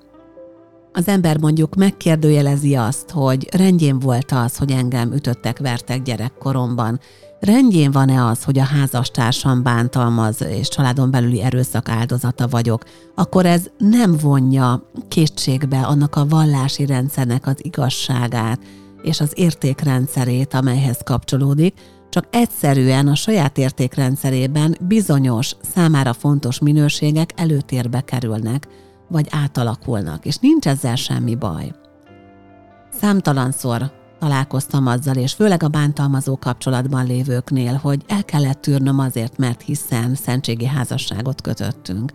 az 0.93 1.09
ember 1.09 1.39
mondjuk 1.39 1.75
megkérdőjelezi 1.75 2.75
azt, 2.75 3.11
hogy 3.11 3.49
rendjén 3.57 3.99
volt 3.99 4.33
az, 4.33 4.57
hogy 4.57 4.71
engem 4.71 5.13
ütöttek, 5.13 5.59
vertek 5.59 6.03
gyerekkoromban, 6.03 7.01
rendjén 7.41 7.91
van-e 7.91 8.25
az, 8.27 8.45
hogy 8.45 8.59
a 8.59 8.65
házastársam 8.65 9.63
bántalmaz 9.63 10.43
és 10.43 10.69
családon 10.69 11.11
belüli 11.11 11.43
erőszak 11.43 11.89
áldozata 11.89 12.49
vagyok, 12.49 12.85
akkor 13.15 13.47
ez 13.47 13.71
nem 13.79 14.17
vonja 14.21 14.91
kétségbe 15.09 15.81
annak 15.81 16.17
a 16.17 16.27
vallási 16.27 16.87
rendszernek 16.87 17.47
az 17.47 17.57
igazságát 17.57 18.61
és 19.03 19.21
az 19.21 19.33
értékrendszerét, 19.35 20.55
amelyhez 20.55 20.99
kapcsolódik, 21.05 21.75
csak 22.11 22.27
egyszerűen 22.31 23.09
a 23.09 23.15
saját 23.15 23.59
értékrendszerében 23.59 24.77
bizonyos, 24.81 25.57
számára 25.75 26.13
fontos 26.13 26.59
minőségek 26.59 27.31
előtérbe 27.37 28.01
kerülnek, 28.01 28.69
vagy 29.09 29.27
átalakulnak, 29.31 30.25
és 30.25 30.37
nincs 30.37 30.67
ezzel 30.67 30.97
semmi 30.97 31.35
baj. 31.35 31.73
Számtalanszor 33.01 34.00
találkoztam 34.21 34.87
azzal, 34.87 35.17
és 35.17 35.33
főleg 35.33 35.63
a 35.63 35.69
bántalmazó 35.69 36.37
kapcsolatban 36.37 37.07
lévőknél, 37.07 37.75
hogy 37.75 38.05
el 38.07 38.25
kellett 38.25 38.61
tűrnöm 38.61 38.99
azért, 38.99 39.39
mert 39.39 39.63
hiszen 39.63 40.15
szentségi 40.15 40.67
házasságot 40.67 41.41
kötöttünk. 41.41 42.13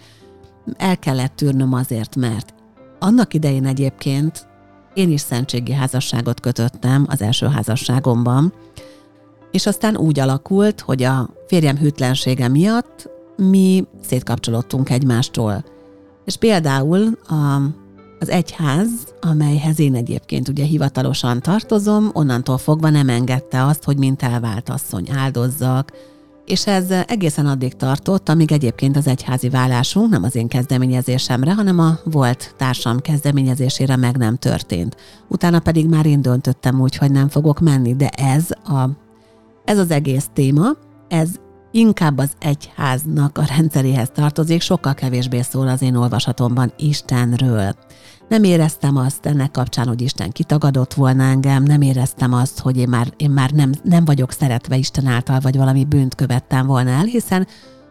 El 0.78 0.98
kellett 0.98 1.36
tűrnöm 1.36 1.74
azért, 1.74 2.15
mert 2.15 2.54
annak 3.00 3.34
idején 3.34 3.65
egyébként 3.65 4.48
én 4.94 5.12
is 5.12 5.22
szentségi 5.22 5.74
házasságot 5.74 6.39
kötöttem 6.39 7.06
az 7.10 7.22
első 7.22 7.48
házasságomban, 7.48 8.54
és 9.52 9.65
aztán 9.65 9.98
úgy 9.98 10.20
alakult, 10.20 10.82
hogy 10.82 11.04
a 11.04 11.30
férjem 11.48 11.78
hűtlensége 11.78 12.48
miatt 12.48 13.10
mi 13.36 13.86
szétkapcsolódtunk 14.04 14.89
egymástól. 14.89 15.63
És 16.26 16.36
például 16.38 17.18
a 17.28 17.60
az 18.26 18.32
egyház, 18.32 18.88
amelyhez 19.22 19.80
én 19.80 19.96
egyébként 19.96 20.48
ugye 20.48 20.64
hivatalosan 20.64 21.42
tartozom, 21.42 22.10
onnantól 22.14 22.58
fogva 22.58 22.90
nem 22.90 23.10
engedte 23.10 23.66
azt, 23.66 23.84
hogy 23.84 23.98
mint 23.98 24.24
elvált 24.24 24.70
asszony 24.70 25.10
áldozzak, 25.16 25.92
és 26.46 26.68
ez 26.68 26.92
egészen 27.08 27.46
addig 27.46 27.74
tartott, 27.74 28.30
amíg 28.30 28.52
egyébként 28.52 28.98
az 28.98 29.08
egyházi 29.08 29.50
vállásunk 29.50 30.10
nem 30.10 30.24
az 30.24 30.36
én 30.36 30.48
kezdeményezésemre, 30.48 31.54
hanem 31.54 31.80
a 31.80 32.00
volt 32.04 32.54
társam 32.58 33.00
kezdeményezésére 33.00 33.96
meg 33.96 34.18
nem 34.18 34.36
történt. 34.36 34.96
Utána 35.28 35.60
pedig 35.60 35.88
már 35.88 36.06
én 36.06 36.22
döntöttem 36.22 36.82
úgy, 36.82 36.96
hogy 36.96 37.12
nem 37.12 37.30
fogok 37.30 37.60
menni, 37.60 37.96
de 37.96 38.10
ez, 38.10 38.50
a, 38.52 38.90
ez 39.66 39.78
az 39.78 39.92
egész 39.92 40.28
téma, 40.34 40.68
ez 41.08 41.30
inkább 41.76 42.18
az 42.18 42.32
egyháznak 42.40 43.38
a 43.38 43.46
rendszeréhez 43.58 44.10
tartozik, 44.14 44.62
sokkal 44.62 44.94
kevésbé 44.94 45.42
szól 45.42 45.68
az 45.68 45.82
én 45.82 45.96
olvasatomban 45.96 46.74
Istenről. 46.78 47.76
Nem 48.30 48.44
éreztem 48.44 48.98
azt 48.98 49.26
ennek 49.26 49.52
kapcsán, 49.52 49.88
hogy 49.88 50.02
Isten 50.02 50.32
kitagadott 50.32 50.94
volna 50.94 51.24
engem, 51.24 51.64
nem 51.64 51.82
éreztem 51.82 52.34
azt, 52.34 52.60
hogy 52.60 52.78
én 52.78 52.90
már, 52.90 53.14
én 53.18 53.30
már 53.30 53.52
nem, 53.52 53.72
nem 53.84 54.06
vagyok 54.06 54.32
szeretve 54.32 54.76
Isten 54.76 55.06
által, 55.06 55.40
vagy 55.40 55.58
valami 55.58 55.86
bűnt 55.86 56.16
követtem 56.16 56.68
volna 56.68 56.90
el, 56.90 57.04
hiszen 57.04 57.48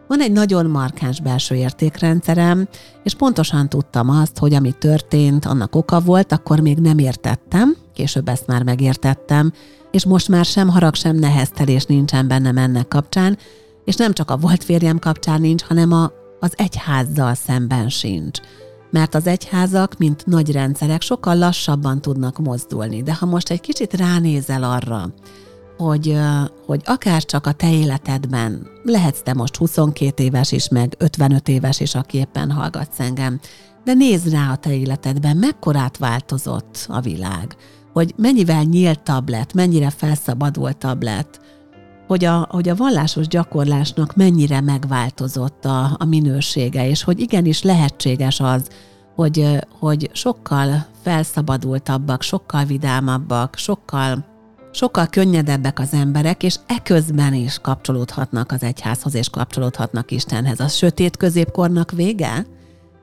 van 0.07 0.21
egy 0.21 0.31
nagyon 0.31 0.65
markáns 0.65 1.21
belső 1.21 1.55
értékrendszerem, 1.55 2.67
és 3.03 3.15
pontosan 3.15 3.69
tudtam 3.69 4.09
azt, 4.09 4.37
hogy 4.37 4.53
ami 4.53 4.71
történt, 4.71 5.45
annak 5.45 5.75
oka 5.75 5.99
volt, 5.99 6.31
akkor 6.31 6.59
még 6.59 6.77
nem 6.77 6.97
értettem, 6.97 7.75
később 7.93 8.27
ezt 8.27 8.47
már 8.47 8.63
megértettem, 8.63 9.51
és 9.91 10.05
most 10.05 10.27
már 10.27 10.45
sem 10.45 10.69
harag, 10.69 10.95
sem 10.95 11.15
neheztelés 11.15 11.85
nincsen 11.85 12.27
bennem 12.27 12.57
ennek 12.57 12.87
kapcsán, 12.87 13.37
és 13.85 13.95
nem 13.95 14.13
csak 14.13 14.31
a 14.31 14.37
volt 14.37 14.63
férjem 14.63 14.99
kapcsán 14.99 15.41
nincs, 15.41 15.63
hanem 15.63 15.91
a, 15.91 16.11
az 16.39 16.53
egyházzal 16.55 17.33
szemben 17.33 17.89
sincs. 17.89 18.39
Mert 18.91 19.15
az 19.15 19.27
egyházak, 19.27 19.97
mint 19.97 20.25
nagy 20.25 20.51
rendszerek, 20.51 21.01
sokkal 21.01 21.37
lassabban 21.37 22.01
tudnak 22.01 22.37
mozdulni. 22.37 23.03
De 23.03 23.15
ha 23.15 23.25
most 23.25 23.49
egy 23.49 23.61
kicsit 23.61 23.93
ránézel 23.93 24.63
arra, 24.63 25.13
hogy, 25.77 26.17
hogy 26.65 26.81
akár 26.85 27.23
csak 27.23 27.47
a 27.47 27.51
te 27.51 27.73
életedben, 27.73 28.67
lehetsz 28.83 29.21
te 29.21 29.33
most 29.33 29.55
22 29.55 30.23
éves 30.23 30.51
is, 30.51 30.69
meg 30.69 30.95
55 30.97 31.47
éves 31.47 31.79
is, 31.79 31.95
aki 31.95 32.17
éppen 32.17 32.51
hallgatsz 32.51 32.99
engem, 32.99 33.39
de 33.83 33.93
nézd 33.93 34.29
rá 34.29 34.51
a 34.51 34.55
te 34.55 34.75
életedben, 34.75 35.37
mekkorát 35.37 35.97
változott 35.97 36.85
a 36.87 37.01
világ, 37.01 37.55
hogy 37.93 38.13
mennyivel 38.17 38.63
nyíltabb 38.63 39.29
lett, 39.29 39.53
mennyire 39.53 39.89
felszabadultabb 39.89 41.03
lett, 41.03 41.39
hogy 42.07 42.25
a, 42.25 42.47
hogy 42.49 42.69
a 42.69 42.75
vallásos 42.75 43.27
gyakorlásnak 43.27 44.15
mennyire 44.15 44.61
megváltozott 44.61 45.65
a, 45.65 45.95
a 45.99 46.05
minősége, 46.05 46.89
és 46.89 47.03
hogy 47.03 47.19
igenis 47.19 47.61
lehetséges 47.61 48.39
az, 48.39 48.69
hogy, 49.15 49.59
hogy 49.79 50.09
sokkal 50.13 50.85
felszabadultabbak, 51.03 52.21
sokkal 52.21 52.65
vidámabbak, 52.65 53.55
sokkal, 53.57 54.25
sokkal 54.71 55.07
könnyedebbek 55.07 55.79
az 55.79 55.93
emberek, 55.93 56.43
és 56.43 56.55
eközben 56.67 57.33
is 57.33 57.59
kapcsolódhatnak 57.59 58.51
az 58.51 58.63
egyházhoz, 58.63 59.15
és 59.15 59.29
kapcsolódhatnak 59.29 60.11
Istenhez. 60.11 60.59
A 60.59 60.67
sötét 60.67 61.17
középkornak 61.17 61.91
vége? 61.91 62.45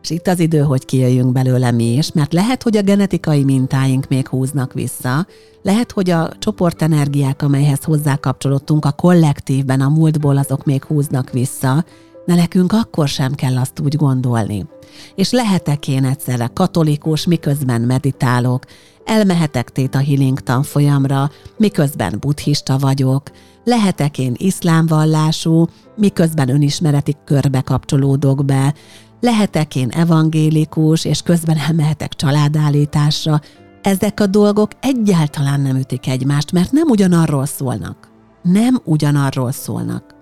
És 0.02 0.10
itt 0.10 0.26
az 0.26 0.40
idő, 0.40 0.58
hogy 0.58 0.84
kijöjjünk 0.84 1.32
belőle 1.32 1.70
mi 1.70 1.92
is, 1.92 2.12
mert 2.12 2.32
lehet, 2.32 2.62
hogy 2.62 2.76
a 2.76 2.82
genetikai 2.82 3.44
mintáink 3.44 4.08
még 4.08 4.28
húznak 4.28 4.72
vissza, 4.72 5.26
lehet, 5.62 5.92
hogy 5.92 6.10
a 6.10 6.30
csoportenergiák, 6.38 7.42
amelyhez 7.42 7.84
hozzákapcsolódtunk 7.84 8.84
a 8.84 8.92
kollektívben, 8.92 9.80
a 9.80 9.88
múltból, 9.88 10.36
azok 10.36 10.64
még 10.64 10.84
húznak 10.84 11.30
vissza, 11.30 11.84
de 12.26 12.34
nekünk 12.34 12.72
akkor 12.72 13.08
sem 13.08 13.34
kell 13.34 13.58
azt 13.58 13.80
úgy 13.80 13.96
gondolni. 13.96 14.66
És 15.14 15.30
lehetek 15.30 15.88
én 15.88 16.04
egyszerre 16.04 16.50
katolikus, 16.54 17.26
miközben 17.26 17.80
meditálok, 17.80 18.64
elmehetek 19.04 19.70
Theta 19.70 19.98
Healing 19.98 20.40
tanfolyamra, 20.40 21.30
miközben 21.56 22.16
buddhista 22.20 22.78
vagyok, 22.78 23.30
lehetek 23.64 24.18
én 24.18 24.34
iszlámvallású, 24.36 25.66
miközben 25.96 26.48
önismereti 26.48 27.16
körbe 27.24 27.60
kapcsolódok 27.60 28.44
be, 28.44 28.74
lehetek 29.22 29.76
én 29.76 29.88
evangélikus, 29.88 31.04
és 31.04 31.22
közben 31.22 31.56
elmehetek 31.56 32.14
családállításra. 32.14 33.40
Ezek 33.82 34.20
a 34.20 34.26
dolgok 34.26 34.70
egyáltalán 34.80 35.60
nem 35.60 35.76
ütik 35.76 36.08
egymást, 36.08 36.52
mert 36.52 36.72
nem 36.72 36.88
ugyanarról 36.88 37.46
szólnak. 37.46 38.10
Nem 38.42 38.80
ugyanarról 38.84 39.52
szólnak. 39.52 40.14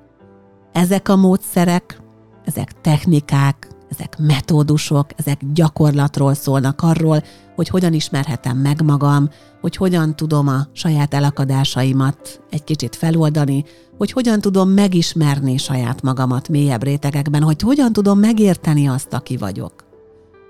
Ezek 0.73 1.09
a 1.09 1.17
módszerek, 1.17 2.01
ezek 2.45 2.81
technikák, 2.81 3.69
ezek 3.91 4.19
metódusok, 4.19 5.07
ezek 5.17 5.41
gyakorlatról 5.53 6.35
szólnak 6.35 6.83
arról, 6.83 7.23
hogy 7.55 7.69
hogyan 7.69 7.93
ismerhetem 7.93 8.57
meg 8.57 8.83
magam, 8.83 9.29
hogy 9.61 9.77
hogyan 9.77 10.17
tudom 10.17 10.49
a 10.49 10.67
saját 10.73 11.15
elakadásaimat 11.15 12.41
egy 12.51 12.65
kicsit 12.65 12.97
feloldani, 12.97 13.65
hogy 14.01 14.13
hogyan 14.13 14.41
tudom 14.41 14.69
megismerni 14.69 15.57
saját 15.57 16.03
magamat 16.03 16.49
mélyebb 16.49 16.83
rétegekben, 16.83 17.43
hogy 17.43 17.61
hogyan 17.61 17.93
tudom 17.93 18.19
megérteni 18.19 18.89
azt, 18.89 19.13
aki 19.13 19.37
vagyok. 19.37 19.73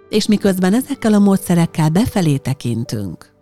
És 0.08 0.26
miközben 0.26 0.74
ezekkel 0.74 1.12
a 1.12 1.18
módszerekkel 1.18 1.88
befelé 1.88 2.36
tekintünk, 2.36 3.32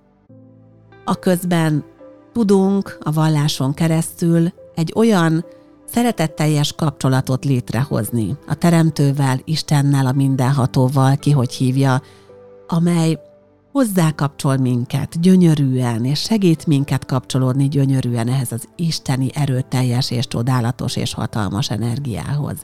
a 1.05 1.15
közben 1.15 1.85
tudunk 2.33 2.99
a 3.01 3.13
valláson 3.13 3.75
keresztül 3.75 4.53
egy 4.75 4.93
olyan 4.97 5.45
szeretetteljes 5.85 6.73
kapcsolatot 6.73 7.45
létrehozni 7.45 8.37
a 8.47 8.55
Teremtővel, 8.55 9.41
Istennel, 9.45 10.07
a 10.07 10.13
mindenhatóval, 10.13 11.17
ki 11.17 11.31
hogy 11.31 11.53
hívja, 11.53 12.03
amely 12.67 13.19
hozzákapcsol 13.79 14.57
minket 14.57 15.21
gyönyörűen, 15.21 16.05
és 16.05 16.21
segít 16.21 16.67
minket 16.67 17.05
kapcsolódni 17.05 17.69
gyönyörűen 17.69 18.29
ehhez 18.29 18.53
az 18.53 18.69
isteni 18.77 19.31
erőteljes 19.35 20.11
és 20.11 20.29
csodálatos 20.29 20.97
és 20.97 21.15
hatalmas 21.15 21.71
energiához. 21.71 22.57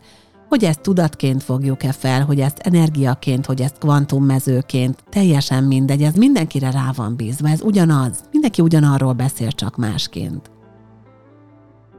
Hogy 0.49 0.65
ezt 0.65 0.81
tudatként 0.81 1.43
fogjuk-e 1.43 1.93
fel, 1.93 2.25
hogy 2.25 2.41
ezt 2.41 2.59
energiaként, 2.59 3.47
hogy 3.47 3.61
ezt 3.61 3.79
kvantummezőként, 3.79 5.05
teljesen 5.09 5.65
mindegy, 5.65 6.03
ez 6.03 6.15
mindenkire 6.15 6.71
rá 6.71 6.91
van 6.97 7.17
bízva, 7.17 7.49
ez 7.49 7.61
ugyanaz, 7.61 8.25
mindenki 8.33 8.63
ugyanarról 8.63 9.13
beszél, 9.13 9.51
csak 9.51 9.77
másként. 9.77 10.51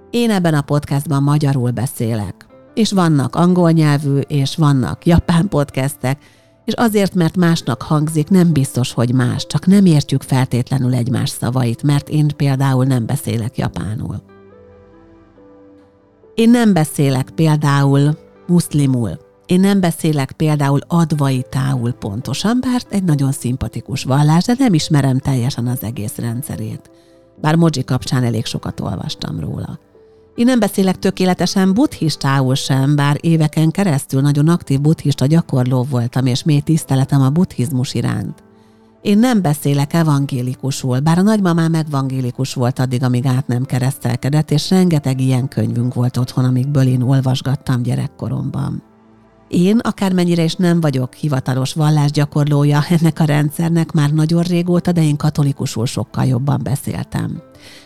Én 0.09 0.29
ebben 0.29 0.53
a 0.53 0.61
podcastban 0.61 1.23
magyarul 1.23 1.71
beszélek, 1.71 2.47
és 2.73 2.91
vannak 2.91 3.35
angol 3.35 3.71
nyelvű, 3.71 4.17
és 4.17 4.55
vannak 4.55 5.05
japán 5.05 5.47
podcastek, 5.47 6.21
és 6.65 6.73
azért, 6.73 7.13
mert 7.13 7.35
másnak 7.35 7.81
hangzik, 7.81 8.29
nem 8.29 8.51
biztos, 8.53 8.93
hogy 8.93 9.13
más, 9.13 9.47
csak 9.47 9.65
nem 9.65 9.85
értjük 9.85 10.21
feltétlenül 10.21 10.93
egymás 10.93 11.29
szavait, 11.29 11.83
mert 11.83 12.09
én 12.09 12.27
például 12.37 12.85
nem 12.85 13.05
beszélek 13.05 13.57
japánul. 13.57 14.21
Én 16.35 16.49
nem 16.49 16.73
beszélek 16.73 17.29
például 17.29 18.17
muszlimul. 18.47 19.19
Én 19.45 19.59
nem 19.59 19.79
beszélek 19.79 20.31
például 20.31 20.79
advai 20.87 21.45
tául 21.49 21.91
pontosan, 21.91 22.59
bár 22.61 22.81
egy 22.89 23.03
nagyon 23.03 23.31
szimpatikus 23.31 24.03
vallás, 24.03 24.43
de 24.43 24.55
nem 24.57 24.73
ismerem 24.73 25.19
teljesen 25.19 25.67
az 25.67 25.83
egész 25.83 26.15
rendszerét. 26.15 26.91
Bár 27.41 27.55
Moji 27.55 27.83
kapcsán 27.85 28.23
elég 28.23 28.45
sokat 28.45 28.79
olvastam 28.79 29.39
róla. 29.39 29.79
Én 30.35 30.45
nem 30.45 30.59
beszélek 30.59 30.99
tökéletesen 30.99 31.73
buddhistául 31.73 32.55
sem, 32.55 32.95
bár 32.95 33.17
éveken 33.21 33.71
keresztül 33.71 34.21
nagyon 34.21 34.47
aktív 34.47 34.81
buddhista 34.81 35.25
gyakorló 35.25 35.83
voltam, 35.89 36.25
és 36.25 36.43
mély 36.43 36.59
tiszteletem 36.59 37.21
a 37.21 37.29
buddhizmus 37.29 37.93
iránt. 37.93 38.43
Én 39.01 39.17
nem 39.17 39.41
beszélek 39.41 39.93
evangélikusul, 39.93 40.99
bár 40.99 41.17
a 41.17 41.21
nagymamám 41.21 41.73
evangélikus 41.73 42.53
volt 42.53 42.79
addig, 42.79 43.03
amíg 43.03 43.25
át 43.25 43.47
nem 43.47 43.65
keresztelkedett, 43.65 44.51
és 44.51 44.69
rengeteg 44.69 45.21
ilyen 45.21 45.47
könyvünk 45.47 45.93
volt 45.93 46.17
otthon, 46.17 46.45
amikből 46.45 46.87
én 46.87 47.01
olvasgattam 47.01 47.81
gyerekkoromban. 47.81 48.83
Én 49.47 49.77
akármennyire 49.77 50.43
is 50.43 50.55
nem 50.55 50.79
vagyok 50.81 51.13
hivatalos 51.13 51.73
vallásgyakorlója 51.73 52.83
ennek 52.89 53.19
a 53.19 53.25
rendszernek 53.25 53.91
már 53.91 54.11
nagyon 54.11 54.43
régóta, 54.43 54.91
de 54.91 55.03
én 55.03 55.17
katolikusul 55.17 55.85
sokkal 55.85 56.25
jobban 56.25 56.59
beszéltem. 56.63 57.41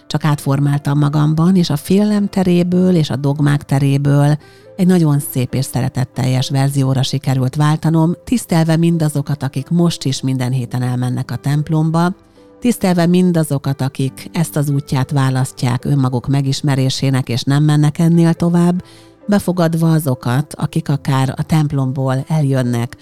Csak 0.08 0.24
átformáltam 0.24 0.98
magamban, 0.98 1.56
és 1.56 1.70
a 1.70 1.76
félelem 1.76 2.28
teréből 2.28 2.96
és 2.96 3.10
a 3.10 3.16
dogmák 3.16 3.64
teréből 3.64 4.38
egy 4.76 4.88
nagyon 4.88 5.20
szép 5.20 5.54
és 5.54 5.66
szeretetteljes 5.66 6.50
verzióra 6.50 7.04
sikerült 7.04 7.56
váltanom, 7.56 8.16
tisztelve 8.24 8.78
mindazokat, 8.78 9.44
akik 9.44 9.70
most 9.70 10.06
is 10.06 10.22
minden 10.22 10.52
héten 10.52 10.82
elmennek 10.82 11.32
a 11.32 11.36
templomba, 11.36 12.16
tisztelve 12.60 13.06
mindazokat, 13.06 13.82
akik 13.82 14.30
ezt 14.34 14.56
az 14.56 14.70
útját 14.70 15.12
választják 15.12 15.86
önmaguk 15.86 16.28
megismerésének, 16.28 17.30
és 17.30 17.44
nem 17.44 17.64
mennek 17.64 18.00
ennél 18.00 18.34
tovább, 18.34 18.84
befogadva 19.28 19.92
azokat, 19.92 20.54
akik 20.54 20.90
akár 20.90 21.34
a 21.38 21.44
templomból 21.44 22.24
eljönnek 22.28 22.98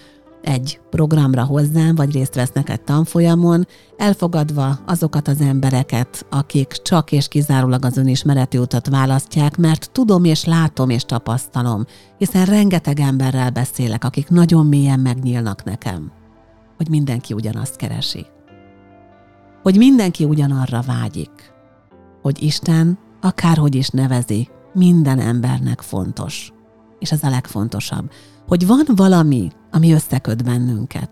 egy 0.48 0.80
programra 0.90 1.44
hozzám, 1.44 1.96
vagy 1.96 2.12
részt 2.12 2.36
vesznek 2.36 2.70
egy 2.70 2.82
tanfolyamon, 2.82 3.68
elfogadva 3.98 4.80
azokat 4.86 5.28
az 5.28 5.42
embereket, 5.42 6.26
akik 6.30 6.68
csak 6.68 7.12
és 7.12 7.28
kizárólag 7.28 7.86
az 7.86 7.98
önismereti 7.98 8.58
utat 8.58 8.88
választják, 8.88 9.58
mert 9.58 9.92
tudom 9.92 10.24
és 10.24 10.46
látom 10.46 10.90
és 10.90 11.04
tapasztalom, 11.04 11.86
hiszen 12.18 12.46
rengeteg 12.46 13.00
emberrel 13.00 13.50
beszélek, 13.50 14.04
akik 14.04 14.30
nagyon 14.30 14.66
mélyen 14.66 15.00
megnyílnak 15.00 15.64
nekem, 15.64 16.12
hogy 16.78 16.90
mindenki 16.90 17.34
ugyanazt 17.34 17.76
keresi. 17.76 18.26
Hogy 19.64 19.78
mindenki 19.78 20.24
ugyanarra 20.24 20.82
vágyik, 20.82 21.54
hogy 22.22 22.44
Isten, 22.44 22.98
akárhogy 23.22 23.76
is 23.76 23.90
nevezi, 23.90 24.50
minden 24.74 25.20
embernek 25.20 25.82
fontos. 25.82 26.52
És 27.00 27.12
ez 27.12 27.24
a 27.24 27.30
legfontosabb, 27.30 28.12
hogy 28.48 28.68
van 28.68 28.86
valami, 28.96 29.50
ami 29.78 29.94
összeköt 29.94 30.44
bennünket. 30.44 31.10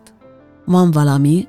Van 0.65 0.91
valami, 0.91 1.47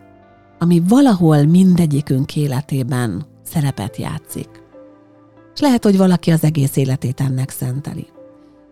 ami 0.58 0.82
valahol 0.88 1.44
mindegyikünk 1.44 2.36
életében 2.36 3.26
szerepet 3.42 3.96
játszik. 3.96 4.48
És 5.54 5.60
lehet, 5.60 5.84
hogy 5.84 5.96
valaki 5.96 6.30
az 6.30 6.44
egész 6.44 6.76
életét 6.76 7.20
ennek 7.20 7.50
szenteli. 7.50 8.06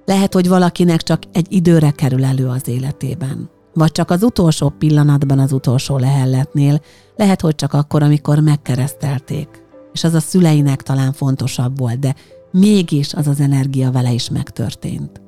Lehet, 0.05 0.35
hogy 0.35 0.49
valakinek 0.49 1.03
csak 1.03 1.23
egy 1.33 1.47
időre 1.53 1.91
kerül 1.91 2.25
elő 2.25 2.49
az 2.49 2.69
életében. 2.69 3.51
Vagy 3.75 3.93
csak 3.93 4.11
az 4.11 4.23
utolsó 4.23 4.69
pillanatban 4.69 5.39
az 5.39 5.53
utolsó 5.53 5.99
lehelletnél, 5.99 6.81
lehet, 7.17 7.41
hogy 7.41 7.55
csak 7.55 7.73
akkor, 7.73 8.03
amikor 8.03 8.39
megkeresztelték. 8.41 9.49
És 9.93 10.05
az 10.05 10.15
a 10.15 10.21
szüleinek 10.21 10.83
talán 10.83 11.13
fontosabb 11.13 11.79
volt, 11.79 11.99
de 11.99 12.15
mégis 12.51 13.15
az 13.15 13.27
az 13.27 13.41
energia 13.41 13.91
vele 13.91 14.13
is 14.13 14.31
megtörtént. 14.31 15.21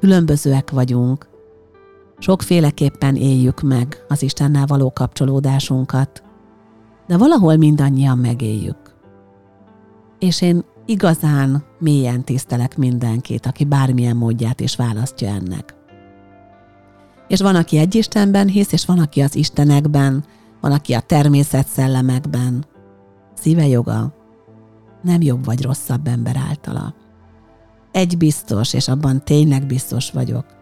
Különbözőek 0.00 0.70
vagyunk, 0.70 1.30
sokféleképpen 2.22 3.16
éljük 3.16 3.60
meg 3.60 4.04
az 4.08 4.22
Istennel 4.22 4.66
való 4.66 4.92
kapcsolódásunkat, 4.92 6.22
de 7.06 7.16
valahol 7.16 7.56
mindannyian 7.56 8.18
megéljük. 8.18 8.76
És 10.18 10.42
én 10.42 10.64
igazán 10.86 11.64
mélyen 11.78 12.24
tisztelek 12.24 12.76
mindenkit, 12.76 13.46
aki 13.46 13.64
bármilyen 13.64 14.16
módját 14.16 14.60
is 14.60 14.76
választja 14.76 15.28
ennek. 15.28 15.74
És 17.28 17.40
van, 17.40 17.54
aki 17.54 17.78
egy 17.78 17.94
Istenben 17.94 18.48
hisz, 18.48 18.72
és 18.72 18.86
van, 18.86 18.98
aki 18.98 19.20
az 19.20 19.34
Istenekben, 19.36 20.24
van, 20.60 20.72
aki 20.72 20.92
a 20.92 21.00
természet 21.00 21.66
szellemekben. 21.66 22.64
Szíve 23.34 23.66
joga, 23.66 24.14
nem 25.02 25.22
jobb 25.22 25.44
vagy 25.44 25.62
rosszabb 25.62 26.06
ember 26.06 26.36
általa. 26.48 26.94
Egy 27.92 28.18
biztos, 28.18 28.74
és 28.74 28.88
abban 28.88 29.24
tényleg 29.24 29.66
biztos 29.66 30.10
vagyok, 30.10 30.61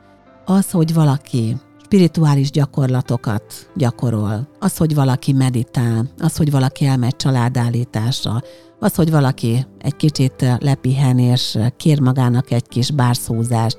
az, 0.50 0.70
hogy 0.70 0.94
valaki 0.94 1.56
spirituális 1.84 2.50
gyakorlatokat 2.50 3.70
gyakorol, 3.76 4.48
az, 4.58 4.76
hogy 4.76 4.94
valaki 4.94 5.32
meditál, 5.32 6.10
az, 6.18 6.36
hogy 6.36 6.50
valaki 6.50 6.84
elmegy 6.84 7.16
családállításra, 7.16 8.42
az, 8.78 8.94
hogy 8.94 9.10
valaki 9.10 9.66
egy 9.78 9.96
kicsit 9.96 10.58
lepihen 10.58 11.18
és 11.18 11.58
kér 11.76 12.00
magának 12.00 12.50
egy 12.50 12.68
kis 12.68 12.90
bárszózást, 12.90 13.78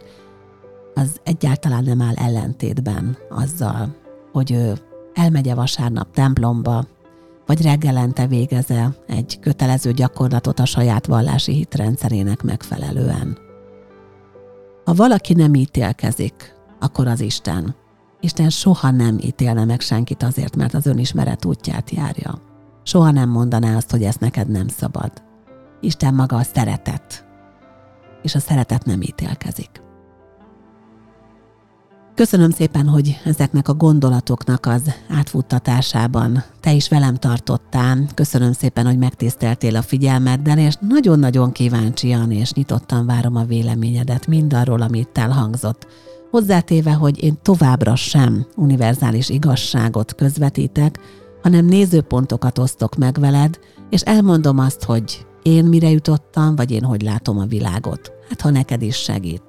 az 0.94 1.20
egyáltalán 1.24 1.84
nem 1.84 2.02
áll 2.02 2.16
ellentétben 2.16 3.18
azzal, 3.30 3.96
hogy 4.32 4.52
ő 4.52 4.74
elmegye 5.14 5.54
vasárnap 5.54 6.12
templomba, 6.14 6.86
vagy 7.46 7.62
reggelente 7.62 8.28
végeze 8.28 8.96
egy 9.08 9.40
kötelező 9.40 9.92
gyakorlatot 9.92 10.60
a 10.60 10.66
saját 10.66 11.06
vallási 11.06 11.54
hitrendszerének 11.54 12.42
megfelelően. 12.42 13.38
Ha 14.86 14.94
valaki 14.94 15.34
nem 15.34 15.54
ítélkezik, 15.54 16.60
akkor 16.82 17.08
az 17.08 17.20
Isten. 17.20 17.76
Isten 18.20 18.50
soha 18.50 18.92
nem 18.92 19.18
ítélne 19.22 19.66
meg 19.66 19.80
senkit 19.80 20.24
azért, 20.24 20.56
mert 20.56 20.74
az 20.74 20.86
önismeret 20.86 21.46
útját 21.46 21.90
járja. 21.90 22.42
Soha 22.84 23.12
nem 23.12 23.30
mondaná 23.30 23.76
azt, 23.76 23.92
hogy 23.92 24.04
ezt 24.04 24.20
neked 24.20 24.50
nem 24.50 24.68
szabad. 24.68 25.12
Isten 25.82 26.14
maga 26.14 26.36
a 26.36 26.44
szeretet, 26.44 27.26
és 28.22 28.36
a 28.36 28.40
szeretet 28.40 28.86
nem 28.86 29.02
ítélkezik. 29.02 29.82
Köszönöm 32.16 32.50
szépen, 32.50 32.88
hogy 32.88 33.20
ezeknek 33.26 33.68
a 33.68 33.74
gondolatoknak 33.74 34.66
az 34.66 34.82
átfuttatásában 35.10 36.44
te 36.60 36.74
is 36.74 36.90
velem 36.90 37.16
tartottál. 37.16 38.06
Köszönöm 38.14 38.52
szépen, 38.52 38.86
hogy 38.86 38.98
megtiszteltél 38.98 39.76
a 39.76 39.82
figyelmeddel, 39.82 40.58
és 40.58 40.76
nagyon-nagyon 40.80 41.52
kíváncsian 41.52 42.32
és 42.32 42.54
nyitottan 42.54 43.06
várom 43.06 43.36
a 43.36 43.44
véleményedet 43.44 44.28
mindarról, 44.28 44.82
amit 44.82 45.18
elhangzott. 45.18 45.88
Hozzátéve, 46.32 46.94
hogy 46.94 47.24
én 47.24 47.38
továbbra 47.42 47.96
sem 47.96 48.46
univerzális 48.56 49.30
igazságot 49.30 50.16
közvetítek, 50.16 51.00
hanem 51.42 51.66
nézőpontokat 51.66 52.58
osztok 52.58 52.96
meg 52.96 53.20
veled, 53.20 53.60
és 53.90 54.02
elmondom 54.02 54.60
azt, 54.60 54.84
hogy 54.84 55.26
én 55.42 55.66
mire 55.66 55.90
jutottam, 55.90 56.56
vagy 56.56 56.72
én 56.72 56.84
hogy 56.84 57.02
látom 57.02 57.40
a 57.40 57.46
világot. 57.46 58.12
Hát, 58.30 58.42
ha 58.42 58.50
neked 58.50 58.82
is 58.82 58.96
segít. 58.96 59.44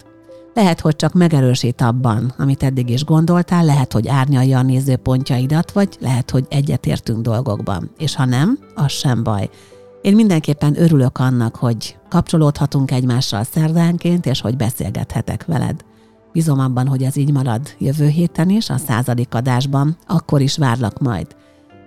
Lehet, 0.54 0.80
hogy 0.80 0.96
csak 0.96 1.12
megerősít 1.12 1.80
abban, 1.80 2.34
amit 2.38 2.62
eddig 2.62 2.90
is 2.90 3.04
gondoltál, 3.04 3.64
lehet, 3.64 3.92
hogy 3.92 4.08
árnyalja 4.08 4.58
a 4.58 4.62
nézőpontjaidat, 4.62 5.72
vagy 5.72 5.96
lehet, 6.00 6.30
hogy 6.30 6.46
egyetértünk 6.48 7.20
dolgokban. 7.20 7.90
És 7.98 8.14
ha 8.14 8.24
nem, 8.24 8.58
az 8.74 8.92
sem 8.92 9.22
baj. 9.22 9.50
Én 10.02 10.14
mindenképpen 10.14 10.80
örülök 10.80 11.18
annak, 11.18 11.56
hogy 11.56 11.98
kapcsolódhatunk 12.08 12.90
egymással 12.90 13.44
szerdánként, 13.44 14.26
és 14.26 14.40
hogy 14.40 14.56
beszélgethetek 14.56 15.44
veled. 15.44 15.84
Bízom 16.32 16.60
abban, 16.60 16.86
hogy 16.86 17.02
ez 17.02 17.16
így 17.16 17.32
marad 17.32 17.60
jövő 17.78 18.06
héten 18.06 18.50
is, 18.50 18.70
a 18.70 18.76
századik 18.76 19.34
adásban, 19.34 19.96
akkor 20.06 20.40
is 20.40 20.56
várlak 20.56 20.98
majd. 20.98 21.26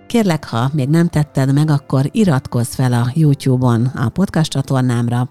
Kérlek, 0.06 0.44
ha 0.44 0.70
még 0.72 0.88
nem 0.88 1.08
tetted 1.08 1.52
meg, 1.52 1.70
akkor 1.70 2.08
iratkozz 2.12 2.74
fel 2.74 2.92
a 2.92 3.10
YouTube-on 3.14 3.84
a 3.84 4.08
podcast 4.08 4.50
csatornámra, 4.50 5.28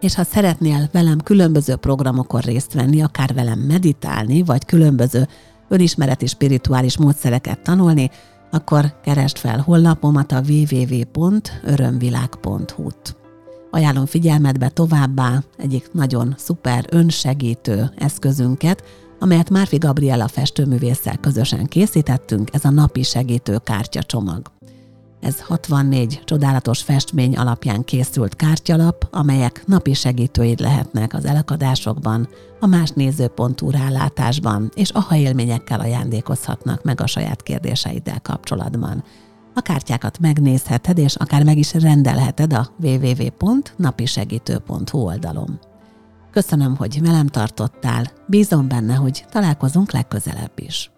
és 0.00 0.14
ha 0.14 0.24
szeretnél 0.24 0.88
velem 0.92 1.18
különböző 1.18 1.76
programokon 1.76 2.40
részt 2.40 2.72
venni, 2.72 3.02
akár 3.02 3.34
velem 3.34 3.58
meditálni, 3.58 4.42
vagy 4.42 4.64
különböző 4.64 5.28
önismereti 5.68 6.26
spirituális 6.26 6.98
módszereket 6.98 7.62
tanulni, 7.62 8.10
akkor 8.50 9.00
keresd 9.02 9.38
fel 9.38 9.60
honlapomat 9.60 10.32
a 10.32 10.42
www.örömvilág.hu-t. 10.48 13.25
Ajánlom 13.76 14.06
figyelmetbe 14.06 14.68
továbbá 14.68 15.42
egyik 15.58 15.92
nagyon 15.92 16.34
szuper 16.36 16.84
önsegítő 16.90 17.90
eszközünket, 17.96 18.82
amelyet 19.20 19.50
Márfi 19.50 19.76
Gabriela 19.76 20.28
festőművésszel 20.28 21.16
közösen 21.16 21.66
készítettünk, 21.66 22.48
ez 22.52 22.64
a 22.64 22.70
napi 22.70 23.02
segítő 23.02 23.58
kártya 23.64 24.02
csomag. 24.02 24.50
Ez 25.20 25.40
64 25.40 26.22
csodálatos 26.24 26.82
festmény 26.82 27.36
alapján 27.36 27.84
készült 27.84 28.36
kártyalap, 28.36 29.08
amelyek 29.10 29.62
napi 29.66 29.94
segítőid 29.94 30.60
lehetnek 30.60 31.14
az 31.14 31.24
elakadásokban, 31.24 32.28
a 32.60 32.66
más 32.66 32.90
nézőpontú 32.90 33.70
rálátásban, 33.70 34.70
és 34.74 34.90
aha 34.90 35.16
élményekkel 35.16 35.80
ajándékozhatnak 35.80 36.82
meg 36.82 37.00
a 37.00 37.06
saját 37.06 37.42
kérdéseiddel 37.42 38.20
kapcsolatban. 38.22 39.04
A 39.58 39.62
kártyákat 39.62 40.18
megnézheted, 40.18 40.98
és 40.98 41.14
akár 41.14 41.44
meg 41.44 41.58
is 41.58 41.74
rendelheted 41.74 42.52
a 42.52 42.70
www.napisegítő.hu 42.80 44.98
oldalon. 44.98 45.60
Köszönöm, 46.30 46.76
hogy 46.76 47.02
velem 47.02 47.26
tartottál, 47.26 48.10
bízom 48.26 48.68
benne, 48.68 48.94
hogy 48.94 49.24
találkozunk 49.30 49.92
legközelebb 49.92 50.52
is. 50.56 50.90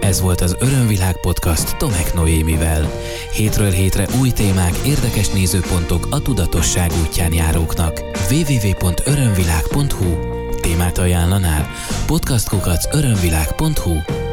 Ez 0.00 0.20
volt 0.20 0.40
az 0.40 0.56
Örömvilág 0.60 1.20
podcast 1.20 1.76
Tomek 1.76 2.14
Noémivel. 2.14 2.88
Hétről 3.32 3.70
hétre 3.70 4.06
új 4.20 4.30
témák, 4.30 4.76
érdekes 4.86 5.28
nézőpontok 5.28 6.06
a 6.10 6.22
tudatosság 6.22 6.90
útján 7.02 7.32
járóknak. 7.32 8.00
www.örömvilág.hu 8.30 10.38
Témát 10.60 10.98
ajánlanál? 10.98 11.68
Podcastkukac 12.06 12.94
örömvilág.hu 12.94 14.28